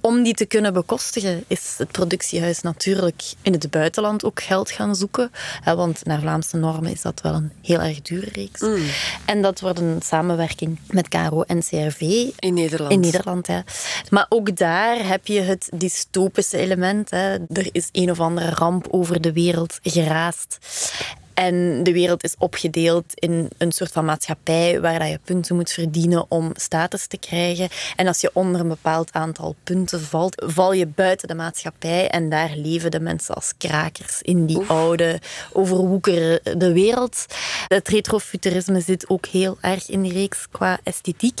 Om 0.00 0.22
die 0.22 0.34
te 0.34 0.44
kunnen 0.44 0.72
bekostigen 0.72 1.44
is 1.46 1.74
het 1.78 1.90
productiehuis 1.90 2.60
natuurlijk 2.60 3.22
in 3.42 3.52
het 3.52 3.70
buitenland 3.70 4.24
ook 4.24 4.42
geld 4.42 4.70
gaan 4.70 4.96
zoeken. 4.96 5.30
Hè, 5.60 5.74
want 5.74 6.04
naar 6.04 6.20
Vlaamse 6.20 6.56
normen 6.56 6.92
is 6.92 7.02
dat 7.02 7.20
wel 7.20 7.34
een 7.34 7.52
heel 7.62 7.80
erg 7.80 8.02
dure 8.02 8.28
reeks. 8.32 8.60
En 9.24 9.42
dat 9.42 9.60
wordt 9.60 9.78
een 9.78 10.00
samenwerking 10.02 10.78
met 10.90 11.08
KRO 11.08 11.42
en 11.42 11.60
CRV. 11.60 12.00
In 12.38 12.54
Nederland. 12.54 12.92
In 12.92 13.00
Nederland, 13.00 13.46
ja. 13.46 13.64
Maar 14.10 14.26
ook 14.28 14.56
daar 14.56 15.06
heb 15.06 15.26
je 15.26 15.40
het 15.40 15.68
dystopische 15.74 16.58
element. 16.58 17.10
Hè. 17.10 17.32
Er 17.32 17.68
is 17.72 17.88
een 17.92 18.10
of 18.10 18.20
andere 18.20 18.50
ramp 18.50 18.86
over 18.90 19.20
de 19.20 19.32
wereld 19.32 19.78
geraast. 19.82 20.58
En 21.42 21.82
de 21.82 21.92
wereld 21.92 22.24
is 22.24 22.34
opgedeeld 22.38 23.04
in 23.14 23.48
een 23.58 23.72
soort 23.72 23.92
van 23.92 24.04
maatschappij 24.04 24.80
waar 24.80 24.98
dat 24.98 25.08
je 25.08 25.20
punten 25.24 25.56
moet 25.56 25.70
verdienen 25.70 26.24
om 26.28 26.50
status 26.54 27.06
te 27.06 27.16
krijgen. 27.16 27.68
En 27.96 28.06
als 28.06 28.20
je 28.20 28.30
onder 28.32 28.60
een 28.60 28.68
bepaald 28.68 29.12
aantal 29.12 29.54
punten 29.64 30.00
valt, 30.00 30.42
val 30.46 30.72
je 30.72 30.86
buiten 30.86 31.28
de 31.28 31.34
maatschappij. 31.34 32.08
En 32.08 32.28
daar 32.28 32.52
leven 32.56 32.90
de 32.90 33.00
mensen 33.00 33.34
als 33.34 33.52
krakers 33.58 34.22
in 34.22 34.46
die 34.46 34.60
oude, 34.66 35.20
overwoekerende 35.52 36.72
wereld. 36.72 37.26
Het 37.68 37.88
retrofuturisme 37.88 38.80
zit 38.80 39.08
ook 39.08 39.26
heel 39.26 39.58
erg 39.60 39.88
in 39.88 40.02
die 40.02 40.12
reeks 40.12 40.46
qua 40.50 40.78
esthetiek. 40.82 41.40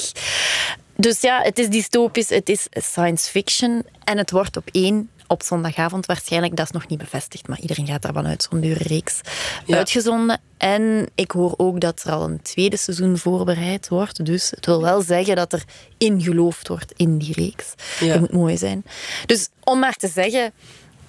Dus 0.96 1.20
ja, 1.20 1.42
het 1.42 1.58
is 1.58 1.68
dystopisch, 1.68 2.28
het 2.28 2.48
is 2.48 2.66
science 2.70 3.30
fiction 3.30 3.84
en 4.04 4.18
het 4.18 4.30
wordt 4.30 4.56
op 4.56 4.68
één 4.72 5.10
op 5.32 5.42
zondagavond 5.42 6.06
waarschijnlijk, 6.06 6.56
dat 6.56 6.64
is 6.64 6.70
nog 6.70 6.86
niet 6.86 6.98
bevestigd, 6.98 7.48
maar 7.48 7.60
iedereen 7.60 7.86
gaat 7.86 8.02
daarvan 8.02 8.26
uit, 8.26 8.48
zo'n 8.50 8.60
dure 8.60 8.84
reeks, 8.84 9.20
uitgezonden. 9.68 10.40
En 10.56 11.08
ik 11.14 11.30
hoor 11.30 11.54
ook 11.56 11.80
dat 11.80 12.02
er 12.04 12.12
al 12.12 12.24
een 12.24 12.42
tweede 12.42 12.76
seizoen 12.76 13.18
voorbereid 13.18 13.88
wordt. 13.88 14.24
Dus 14.24 14.50
het 14.50 14.66
wil 14.66 14.82
wel 14.82 15.02
zeggen 15.02 15.36
dat 15.36 15.52
er 15.52 15.62
ingeloofd 15.98 16.68
wordt 16.68 16.92
in 16.96 17.18
die 17.18 17.32
reeks. 17.34 17.74
Ja. 18.00 18.12
Dat 18.12 18.20
moet 18.20 18.32
mooi 18.32 18.56
zijn. 18.56 18.84
Dus 19.26 19.48
om 19.64 19.78
maar 19.78 19.94
te 19.94 20.08
zeggen, 20.08 20.52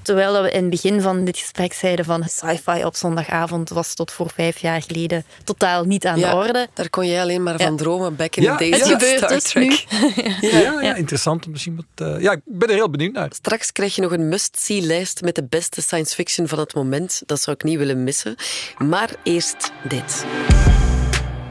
terwijl 0.03 0.41
we 0.41 0.51
in 0.51 0.61
het 0.61 0.69
begin 0.69 1.01
van 1.01 1.25
dit 1.25 1.37
gesprek 1.37 1.73
zeiden 1.73 2.05
van 2.05 2.23
sci-fi 2.23 2.83
op 2.85 2.95
zondagavond 2.95 3.69
was 3.69 3.93
tot 3.93 4.11
voor 4.11 4.31
vijf 4.35 4.57
jaar 4.57 4.81
geleden 4.81 5.25
totaal 5.43 5.83
niet 5.83 6.05
aan 6.05 6.19
Ja, 6.19 6.29
de 6.29 6.35
orde. 6.35 6.67
Daar 6.73 6.89
kon 6.89 7.07
jij 7.07 7.21
alleen 7.21 7.43
maar 7.43 7.59
van 7.59 7.77
dromen, 7.77 8.15
back 8.15 8.35
in 8.35 8.43
Ja, 8.43 8.55
the 8.55 8.69
days 8.69 8.79
Het 8.83 8.91
gebeurt 8.91 9.17
Star 9.17 9.29
dus 9.29 9.43
Trek. 9.43 9.85
nu. 9.89 10.41
Ja, 10.49 10.81
ja, 10.81 10.95
interessant 10.95 11.45
om 11.45 11.53
te 11.53 11.59
zien. 11.59 11.75
Wat, 11.75 12.07
eh, 12.07 12.21
ja, 12.21 12.31
ik 12.31 12.41
ben 12.45 12.69
er 12.69 12.75
heel 12.75 12.89
benieuwd 12.89 13.13
naar. 13.13 13.29
Straks 13.33 13.71
krijg 13.71 13.95
je 13.95 14.01
nog 14.01 14.11
een 14.11 14.29
must-see-lijst 14.29 15.21
met 15.21 15.35
de 15.35 15.43
beste 15.49 15.81
science 15.81 16.15
fiction 16.15 16.47
van 16.47 16.59
het 16.59 16.73
moment. 16.73 17.21
Dat 17.25 17.41
zou 17.41 17.55
ik 17.55 17.63
niet 17.63 17.77
willen 17.77 18.03
missen. 18.03 18.35
Maar 18.77 19.09
eerst 19.23 19.71
dit. 19.87 20.25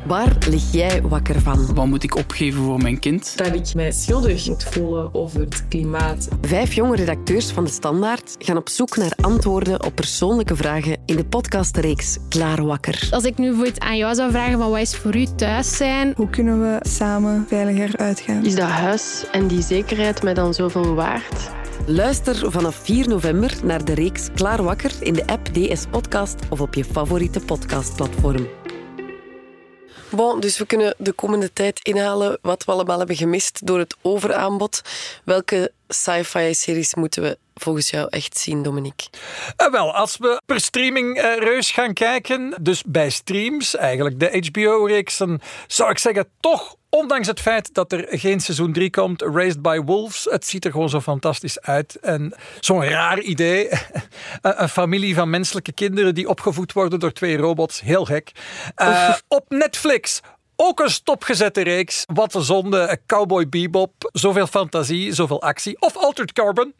Waar 0.06 0.36
lig 0.48 0.72
jij 0.72 1.02
wakker 1.02 1.40
van? 1.40 1.74
Wat 1.74 1.86
moet 1.86 2.02
ik 2.02 2.16
opgeven 2.16 2.62
voor 2.62 2.78
mijn 2.78 2.98
kind? 2.98 3.36
Dat 3.36 3.54
ik 3.54 3.74
mij 3.74 3.92
schuldig 3.92 4.48
moet 4.48 4.64
voelen 4.64 5.14
over 5.14 5.40
het 5.40 5.68
klimaat. 5.68 6.28
Vijf 6.40 6.72
jonge 6.72 6.96
redacteurs 6.96 7.50
van 7.50 7.64
De 7.64 7.70
Standaard 7.70 8.36
gaan 8.38 8.56
op 8.56 8.68
zoek 8.68 8.96
naar 8.96 9.12
antwoorden 9.20 9.84
op 9.84 9.94
persoonlijke 9.94 10.56
vragen 10.56 10.96
in 11.06 11.16
de 11.16 11.24
podcastreeks 11.24 12.18
Klaar 12.28 12.64
Wakker. 12.64 13.08
Als 13.10 13.24
ik 13.24 13.38
nu 13.38 13.46
bijvoorbeeld 13.46 13.80
aan 13.80 13.96
jou 13.96 14.14
zou 14.14 14.30
vragen 14.30 14.58
van 14.58 14.70
wat 14.70 14.80
is 14.80 14.96
voor 14.96 15.16
u 15.16 15.26
thuis 15.36 15.76
zijn? 15.76 16.12
Hoe 16.16 16.30
kunnen 16.30 16.60
we 16.60 16.78
samen 16.88 17.44
veiliger 17.48 17.96
uitgaan? 17.96 18.44
Is 18.44 18.54
dat 18.54 18.68
huis 18.68 19.24
en 19.32 19.46
die 19.46 19.62
zekerheid 19.62 20.22
mij 20.22 20.34
dan 20.34 20.54
zoveel 20.54 20.94
waard? 20.94 21.50
Luister 21.86 22.50
vanaf 22.50 22.74
4 22.74 23.08
november 23.08 23.54
naar 23.64 23.84
de 23.84 23.94
reeks 23.94 24.28
Klaar 24.34 24.62
Wakker 24.62 24.92
in 25.00 25.12
de 25.12 25.26
app 25.26 25.44
DS 25.54 25.86
Podcast 25.90 26.36
of 26.48 26.60
op 26.60 26.74
je 26.74 26.84
favoriete 26.84 27.40
podcastplatform. 27.40 28.46
Bon, 30.14 30.40
dus 30.40 30.58
we 30.58 30.66
kunnen 30.66 30.94
de 30.98 31.12
komende 31.12 31.52
tijd 31.52 31.80
inhalen 31.82 32.38
wat 32.42 32.64
we 32.64 32.72
allemaal 32.72 32.98
hebben 32.98 33.16
gemist 33.16 33.66
door 33.66 33.78
het 33.78 33.96
overaanbod. 34.02 34.82
Welke 35.24 35.72
sci-fi-series 35.92 36.94
moeten 36.94 37.22
we 37.22 37.38
volgens 37.54 37.90
jou 37.90 38.06
echt 38.10 38.38
zien, 38.38 38.62
Dominique? 38.62 39.06
Eh, 39.56 39.70
wel, 39.70 39.94
als 39.94 40.16
we 40.16 40.40
per 40.46 40.60
streaming 40.60 41.16
eh, 41.16 41.36
reus 41.38 41.70
gaan 41.70 41.92
kijken, 41.92 42.54
dus 42.60 42.82
bij 42.86 43.10
streams, 43.10 43.76
eigenlijk 43.76 44.20
de 44.20 44.48
HBO-reeksen, 44.50 45.40
zou 45.66 45.90
ik 45.90 45.98
zeggen 45.98 46.28
toch, 46.40 46.76
ondanks 46.88 47.26
het 47.26 47.40
feit 47.40 47.74
dat 47.74 47.92
er 47.92 48.06
geen 48.10 48.40
seizoen 48.40 48.72
3 48.72 48.90
komt, 48.90 49.22
Raised 49.22 49.62
by 49.62 49.80
Wolves, 49.84 50.26
het 50.30 50.46
ziet 50.46 50.64
er 50.64 50.70
gewoon 50.70 50.88
zo 50.88 51.00
fantastisch 51.00 51.60
uit. 51.60 51.96
En 52.00 52.34
zo'n 52.60 52.84
raar 52.84 53.20
idee. 53.20 53.68
een, 54.42 54.68
familie 54.68 55.14
van 55.14 55.30
menselijke 55.30 55.72
kinderen 55.72 56.14
die 56.14 56.28
opgevoed 56.28 56.72
worden 56.72 57.00
door 57.00 57.12
twee 57.12 57.36
robots, 57.36 57.80
heel 57.80 58.04
gek. 58.04 58.32
Eh, 58.74 59.14
op 59.28 59.44
Netflix. 59.48 60.20
Ook 60.56 60.80
een 60.80 60.90
stopgezette 60.90 61.62
reeks. 61.62 62.04
Wat 62.12 62.34
een 62.34 62.42
zonde. 62.42 62.98
Cowboy 63.06 63.48
Bebop. 63.48 64.10
Zoveel 64.12 64.46
fantasie, 64.46 65.12
zoveel 65.12 65.42
actie. 65.42 65.80
Of 65.80 65.96
Altered 65.96 66.32
Carbon. 66.32 66.74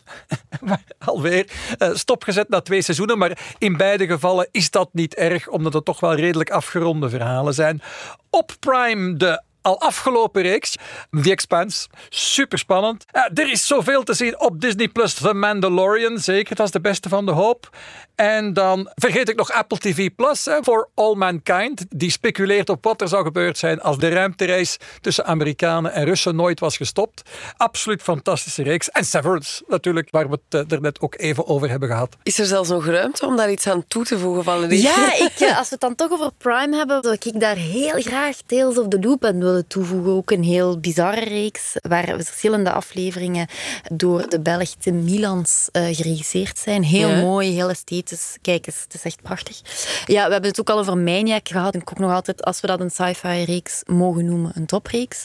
Alweer 0.99 1.51
eh, 1.79 1.91
stopgezet 1.95 2.49
na 2.49 2.61
twee 2.61 2.83
seizoenen. 2.83 3.19
Maar 3.19 3.55
in 3.59 3.77
beide 3.77 4.07
gevallen 4.07 4.49
is 4.51 4.71
dat 4.71 4.89
niet 4.93 5.15
erg, 5.15 5.49
omdat 5.49 5.73
het 5.73 5.85
toch 5.85 6.01
wel 6.01 6.15
redelijk 6.15 6.51
afgeronde 6.51 7.09
verhalen 7.09 7.55
zijn. 7.55 7.83
Op 8.31 8.53
Prime 8.61 9.17
de 9.17 9.43
al 9.63 9.81
afgelopen 9.81 10.43
reeks, 10.43 10.77
The 11.23 11.31
Expanse. 11.31 11.89
Super 12.09 12.59
spannend. 12.59 13.05
er 13.35 13.51
is 13.51 13.67
zoveel 13.67 14.03
te 14.03 14.15
zien 14.15 14.41
op 14.41 14.61
Disney 14.61 14.89
Plus. 14.89 15.15
The 15.15 15.35
Mandalorian, 15.35 16.19
zeker. 16.19 16.57
Dat 16.57 16.67
is 16.67 16.73
de 16.73 16.81
beste 16.81 17.09
van 17.09 17.27
de 17.27 17.33
hoop. 17.33 17.71
En 18.15 18.53
dan 18.53 18.91
vergeet 18.95 19.29
ik 19.29 19.37
nog 19.37 19.53
Apple 19.53 19.79
TV 19.79 20.09
Plus 20.17 20.49
voor 20.61 20.89
All 20.95 21.15
Mankind. 21.15 21.85
Die 21.89 22.11
speculeert 22.11 22.69
op 22.69 22.85
wat 22.85 23.01
er 23.01 23.09
zou 23.09 23.25
gebeurd 23.25 23.59
zijn 23.59 23.81
als 23.81 23.99
de 23.99 24.09
ruimtereis 24.09 24.77
tussen 25.01 25.25
Amerikanen 25.25 25.93
en 25.93 26.05
Russen 26.05 26.37
nooit 26.37 26.61
was 26.61 26.77
gestopt. 26.77 27.23
Absoluut 27.57 28.03
fantastische 28.03 28.63
reeks. 28.63 28.91
En 28.91 29.05
Severance 29.05 29.63
natuurlijk, 29.69 30.09
waar 30.11 30.29
we 30.29 30.39
het 30.49 30.69
eh, 30.69 30.77
er 30.77 30.81
net 30.81 31.01
ook 31.01 31.15
even 31.19 31.47
over 31.47 31.71
hebben 31.71 31.89
gehad. 31.89 32.17
Is 32.23 32.39
er 32.39 32.47
zelfs 32.47 32.69
nog 32.69 32.87
ruimte 32.87 33.27
om 33.27 33.37
daar 33.37 33.51
iets 33.51 33.67
aan 33.67 33.85
toe 33.89 34.05
te 34.05 34.19
voegen, 34.19 34.45
Valerie? 34.45 34.83
Ja, 34.83 35.15
ik, 35.29 35.41
eh, 35.41 35.59
als 35.59 35.69
we 35.69 35.73
het 35.73 35.81
dan 35.81 35.95
toch 35.95 36.11
over 36.11 36.31
Prime 36.39 36.77
hebben, 36.77 36.99
zou 37.03 37.17
ik 37.21 37.41
daar 37.41 37.57
heel 37.57 38.01
graag 38.01 38.37
Tales 38.47 38.79
of 38.79 38.89
the 38.89 38.99
Loop 39.01 39.25
aan 39.25 39.39
willen 39.53 39.67
toevoegen. 39.67 40.13
Ook 40.13 40.31
een 40.31 40.43
heel 40.43 40.79
bizarre 40.79 41.25
reeks, 41.25 41.73
waar 41.89 42.05
verschillende 42.17 42.73
afleveringen 42.73 43.47
door 43.93 44.29
de 44.29 44.41
Belg 44.41 44.69
Tim 44.79 45.05
Milans 45.05 45.69
eh, 45.73 45.87
geregisseerd 45.91 46.59
zijn. 46.59 46.85
Heel 46.85 47.09
Ja. 47.09 47.21
mooi, 47.21 47.51
heel 47.53 47.69
esthetisch. 47.71 48.37
Kijk 48.43 48.67
eens, 48.67 48.81
het 48.83 48.95
is 48.95 49.03
echt 49.03 49.23
prachtig. 49.23 49.61
Ja, 50.07 50.27
we 50.27 50.33
hebben 50.33 50.51
het 50.51 50.61
ook 50.61 50.71
al 50.71 50.79
over 50.79 50.99
Maniac 50.99 51.49
gehad. 51.49 51.75
Ik 51.75 51.91
ook 51.91 51.99
nog 51.99 52.13
altijd, 52.13 52.43
als 52.45 52.61
we 52.61 52.67
dat 52.67 52.81
een 52.81 52.91
sci-fi 52.91 53.45
reeks 53.45 53.83
mogen 53.87 54.25
noemen, 54.25 54.53
een 54.55 54.67
topreeks. 54.67 55.25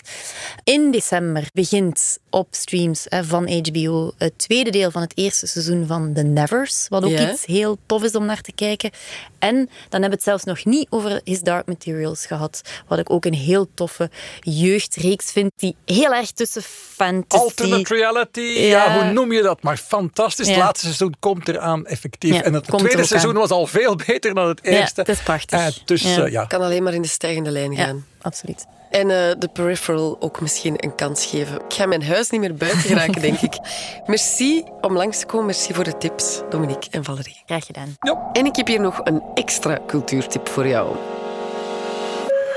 In 0.64 0.92
december 0.92 1.50
begint 1.54 2.20
op 2.30 2.48
streams 2.52 3.06
hè, 3.10 3.24
van 3.24 3.50
HBO 3.50 4.12
het 4.18 4.38
tweede 4.38 4.70
deel 4.70 4.92
van 4.92 5.02
het 5.02 5.12
eerste 5.18 5.48
seizoen 5.48 5.88
van 5.88 6.14
The 6.14 6.24
Nevers. 6.24 6.86
Wat 6.90 7.04
ook 7.04 7.10
Ja. 7.12 7.32
iets 7.32 7.46
heel 7.46 7.78
tof 7.86 8.04
is 8.04 8.12
om 8.12 8.26
naar 8.26 8.42
te 8.42 8.52
kijken. 8.52 8.92
En 9.40 9.56
dan 9.56 9.66
hebben 9.90 10.10
we 10.10 10.16
het 10.16 10.24
zelfs 10.24 10.44
nog 10.44 10.66
niet 10.66 10.88
over 10.90 11.22
His 11.24 11.42
Dark 11.42 11.66
Materials 11.68 12.26
gehad. 12.26 12.62
Wat 12.88 13.00
ik 13.00 13.10
ook 13.10 13.26
een 13.26 13.34
heel 13.34 13.68
toffe 13.74 14.10
jeugdreeks 14.40 15.32
vind, 15.32 15.52
die 15.56 15.76
heel 15.86 16.14
erg 16.14 16.32
tussen 16.32 16.62
fantasy... 16.96 17.44
Alternate 17.44 17.94
reality, 17.96 18.40
ja. 18.42 18.68
Ja. 18.68 18.94
hoe 19.04 19.12
noem 19.14 19.32
je 19.32 19.42
dat? 19.42 19.64
Maar 19.64 19.78
fantastisch. 19.78 20.48
Het 20.48 20.56
Ja. 20.56 20.64
laatste 20.64 20.86
seizoen 20.86 21.16
komt 21.20 21.48
eraan, 21.48 21.86
effectief. 21.86 22.34
Ja, 22.34 22.42
en 22.44 22.54
het 22.54 22.64
tweede 22.78 23.06
seizoen 23.06 23.30
aan. 23.34 23.38
was 23.38 23.50
al 23.50 23.68
veel 23.68 23.96
beter 24.08 24.34
dan 24.34 24.48
het 24.48 24.60
Ja, 24.64 24.70
eerste. 24.72 25.00
het 25.00 25.10
is 25.10 25.20
prachtig. 25.20 25.60
Eh, 25.60 25.66
dus 25.86 26.02
Ja. 26.02 26.24
eh, 26.26 26.32
ja. 26.32 26.46
kan 26.46 26.62
alleen 26.62 26.84
maar 26.84 26.94
in 26.94 27.02
de 27.02 27.08
stijgende 27.08 27.52
lijn 27.52 27.76
gaan. 27.76 28.06
absoluut. 28.22 28.66
En 28.92 29.02
eh, 29.10 29.36
de 29.40 29.48
peripheral 29.54 30.18
ook 30.20 30.42
misschien 30.42 30.74
een 30.78 30.96
kans 30.96 31.26
geven. 31.26 31.56
Ik 31.56 31.74
ga 31.74 31.86
mijn 31.86 32.04
huis 32.04 32.30
niet 32.30 32.42
meer 32.42 32.56
buiten 32.56 32.80
geraken, 32.82 33.22
denk 33.22 33.40
ik. 33.40 33.54
Merci 34.06 34.64
om 34.82 34.94
langs 34.98 35.20
te 35.20 35.26
komen. 35.26 35.46
Merci 35.46 35.74
voor 35.74 35.84
de 35.84 35.98
tips, 35.98 36.42
Dominique 36.50 36.90
en 36.92 37.04
Valerie. 37.04 37.42
Graag 37.46 37.66
gedaan. 37.66 37.96
En 38.34 38.46
ik 38.46 38.56
heb 38.56 38.68
hier 38.68 38.82
nog 38.82 39.00
een 39.04 39.22
extra 39.34 39.80
cultuurtip 39.88 40.50
voor 40.50 40.68
jou. 40.68 40.96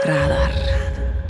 Radar. 0.03 0.80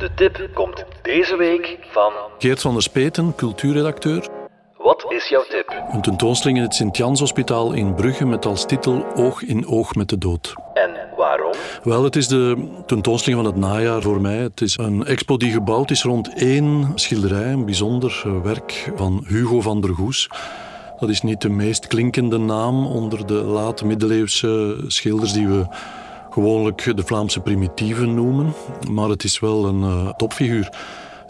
De 0.00 0.14
tip 0.14 0.48
komt 0.54 0.84
deze 1.02 1.36
week 1.36 1.78
van... 1.90 2.12
Geert 2.38 2.60
van 2.60 2.72
der 2.72 2.82
Speten, 2.82 3.34
cultuurredacteur. 3.34 4.28
Wat 4.76 5.04
is 5.08 5.28
jouw 5.28 5.44
tip? 5.48 5.84
Een 5.92 6.02
tentoonstelling 6.02 6.58
in 6.58 6.64
het 6.64 6.74
Sint-Jans-hospitaal 6.74 7.72
in 7.72 7.94
Brugge 7.94 8.26
met 8.26 8.46
als 8.46 8.66
titel 8.66 9.06
Oog 9.14 9.42
in 9.42 9.66
oog 9.66 9.94
met 9.94 10.08
de 10.08 10.18
dood. 10.18 10.54
En 10.74 10.90
waarom? 11.16 11.52
Wel, 11.82 12.04
het 12.04 12.16
is 12.16 12.28
de 12.28 12.68
tentoonstelling 12.86 13.42
van 13.42 13.52
het 13.52 13.60
najaar 13.60 14.02
voor 14.02 14.20
mij. 14.20 14.36
Het 14.36 14.60
is 14.60 14.78
een 14.78 15.06
expo 15.06 15.36
die 15.36 15.52
gebouwd 15.52 15.90
is 15.90 16.02
rond 16.02 16.34
één 16.34 16.92
schilderij, 16.94 17.52
een 17.52 17.64
bijzonder 17.64 18.22
werk 18.42 18.92
van 18.94 19.24
Hugo 19.26 19.60
van 19.60 19.80
der 19.80 19.94
Goes. 19.94 20.28
Dat 21.00 21.08
is 21.08 21.22
niet 21.22 21.40
de 21.40 21.50
meest 21.50 21.86
klinkende 21.86 22.38
naam 22.38 22.86
onder 22.86 23.26
de 23.26 23.42
late 23.42 23.86
middeleeuwse 23.86 24.84
schilders 24.86 25.32
die 25.32 25.48
we 25.48 25.66
gewoonlijk 26.30 26.96
de 26.96 27.02
Vlaamse 27.04 27.40
primitieven 27.40 28.14
noemen. 28.14 28.52
Maar 28.90 29.08
het 29.08 29.24
is 29.24 29.40
wel 29.40 29.66
een 29.66 29.82
eh, 29.82 30.08
topfiguur. 30.08 30.70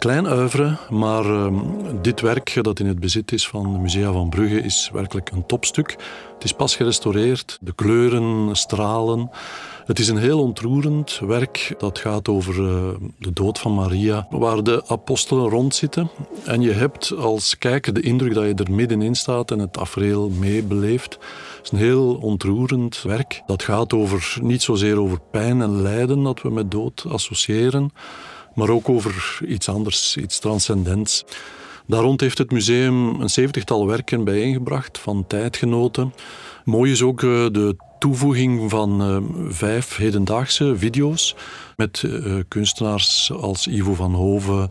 Klein 0.01 0.27
uivre, 0.27 0.77
maar 0.89 1.25
ehm, 1.25 1.55
dit 2.01 2.21
werk 2.21 2.57
dat 2.61 2.79
in 2.79 2.85
het 2.85 2.99
bezit 2.99 3.31
is 3.31 3.47
van 3.47 3.73
de 3.73 3.79
Musea 3.79 4.11
van 4.11 4.29
Brugge 4.29 4.61
is 4.61 4.89
werkelijk 4.93 5.31
een 5.31 5.45
topstuk. 5.45 5.89
Het 6.33 6.43
is 6.43 6.53
pas 6.53 6.75
gerestaureerd, 6.75 7.57
de 7.61 7.73
kleuren 7.75 8.55
stralen. 8.55 9.29
Het 9.85 9.99
is 9.99 10.07
een 10.07 10.17
heel 10.17 10.39
ontroerend 10.39 11.19
werk 11.25 11.75
dat 11.77 11.99
gaat 11.99 12.27
over 12.27 12.53
eh, 12.53 12.89
de 13.17 13.33
dood 13.33 13.59
van 13.59 13.73
Maria, 13.73 14.27
waar 14.29 14.63
de 14.63 14.83
apostelen 14.87 15.49
rondzitten. 15.49 16.09
En 16.45 16.61
je 16.61 16.71
hebt 16.71 17.13
als 17.17 17.57
kijker 17.57 17.93
de 17.93 18.01
indruk 18.01 18.33
dat 18.33 18.43
je 18.43 18.53
er 18.53 18.71
middenin 18.71 19.15
staat 19.15 19.51
en 19.51 19.59
het 19.59 19.73
tafereel 19.73 20.29
meebeleeft. 20.29 21.17
Is 21.63 21.71
een 21.71 21.77
heel 21.77 22.15
ontroerend 22.15 23.01
werk. 23.01 23.41
Dat 23.45 23.63
gaat 23.63 23.93
over, 23.93 24.37
niet 24.41 24.61
zozeer 24.61 24.99
over 24.99 25.19
pijn 25.31 25.61
en 25.61 25.81
lijden 25.81 26.23
dat 26.23 26.41
we 26.41 26.49
met 26.49 26.71
dood 26.71 27.05
associëren, 27.09 27.91
maar 28.55 28.69
ook 28.69 28.89
over 28.89 29.39
iets 29.47 29.69
anders, 29.69 30.17
iets 30.17 30.39
transcendents. 30.39 31.25
Daar 31.87 32.01
rond 32.01 32.21
heeft 32.21 32.37
het 32.37 32.51
museum 32.51 33.21
een 33.21 33.29
zeventigtal 33.29 33.87
werken 33.87 34.23
bijeengebracht 34.23 34.99
van 34.99 35.27
tijdgenoten. 35.27 36.13
Mooi 36.65 36.91
is 36.91 37.01
ook 37.01 37.23
eh, 37.23 37.29
de 37.29 37.75
toevoeging 37.99 38.69
van 38.69 39.09
uh, 39.09 39.17
vijf 39.53 39.95
hedendaagse 39.95 40.77
video's 40.77 41.35
met 41.75 42.01
uh, 42.01 42.39
kunstenaars 42.47 43.31
als 43.31 43.67
Ivo 43.67 43.93
van 43.93 44.13
Hoven, 44.13 44.69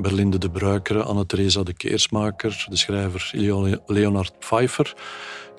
Berlinde 0.00 0.38
de 0.38 0.50
Bruikere, 0.50 1.02
Anne-Theresa 1.02 1.62
de 1.62 1.72
Keersmaker, 1.72 2.66
de 2.68 2.76
schrijver 2.76 3.30
Leonard 3.86 4.38
Pfeiffer, 4.38 4.94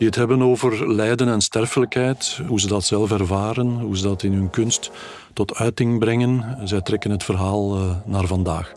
die 0.02 0.10
het 0.10 0.20
hebben 0.20 0.42
over 0.42 0.94
lijden 0.94 1.28
en 1.28 1.42
sterfelijkheid, 1.42 2.42
hoe 2.48 2.60
ze 2.60 2.68
dat 2.68 2.84
zelf 2.84 3.12
ervaren, 3.12 3.68
hoe 3.68 3.98
ze 3.98 4.04
dat 4.04 4.24
in 4.24 4.34
hun 4.34 4.50
kunst 4.50 4.92
tot 5.34 5.56
uiting 5.56 6.00
brengen. 6.00 6.58
Zij 6.64 6.82
trekken 6.82 7.12
het 7.12 7.24
verhaal 7.24 7.78
uh, 7.78 7.96
naar 8.06 8.26
vandaag. 8.26 8.74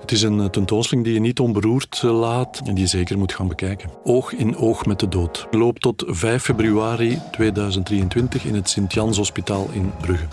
Het 0.00 0.12
is 0.12 0.22
een 0.22 0.50
tentoonstelling 0.50 1.06
die 1.06 1.14
je 1.14 1.20
niet 1.20 1.40
onberoerd 1.40 2.02
laat 2.02 2.60
en 2.64 2.74
die 2.74 2.84
je 2.84 2.86
zeker 2.86 3.18
moet 3.18 3.34
gaan 3.34 3.48
bekijken. 3.48 3.90
Oog 4.04 4.32
in 4.32 4.56
oog 4.56 4.86
met 4.86 5.00
de 5.00 5.08
dood. 5.08 5.46
Loopt 5.50 5.80
tot 5.80 6.04
5 6.06 6.42
februari 6.42 7.20
2023 7.30 8.44
in 8.44 8.54
het 8.54 8.70
Sint-Jans 8.70 9.16
Hospitaal 9.16 9.68
in 9.72 9.92
Brugge. 10.00 10.26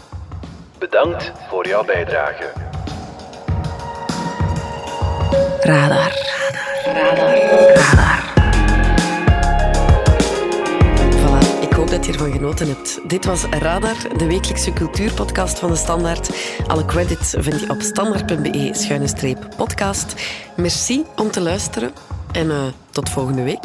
Bedankt 0.77 1.31
voor 1.49 1.67
jouw 1.67 1.85
bijdrage. 1.85 2.51
Radar. 5.59 6.11
Radar. 6.85 7.35
Radar. 7.35 7.73
Voilà, 7.75 8.22
dat 11.93 12.05
je 12.05 12.11
ervan 12.11 12.31
genoten 12.31 12.67
hebt. 12.67 12.99
Dit 13.07 13.25
was 13.25 13.43
Radar, 13.43 13.95
de 14.17 14.27
wekelijkse 14.27 14.73
cultuurpodcast 14.73 15.59
van 15.59 15.69
de 15.69 15.75
Standaard. 15.75 16.29
Alle 16.67 16.85
credits 16.85 17.35
vind 17.37 17.59
je 17.59 17.69
op 17.69 17.81
standaard.be-podcast. 17.81 20.13
Merci 20.55 21.03
om 21.15 21.31
te 21.31 21.41
luisteren 21.41 21.91
en 22.31 22.47
uh, 22.47 22.63
tot 22.91 23.09
volgende 23.09 23.43
week. 23.43 23.63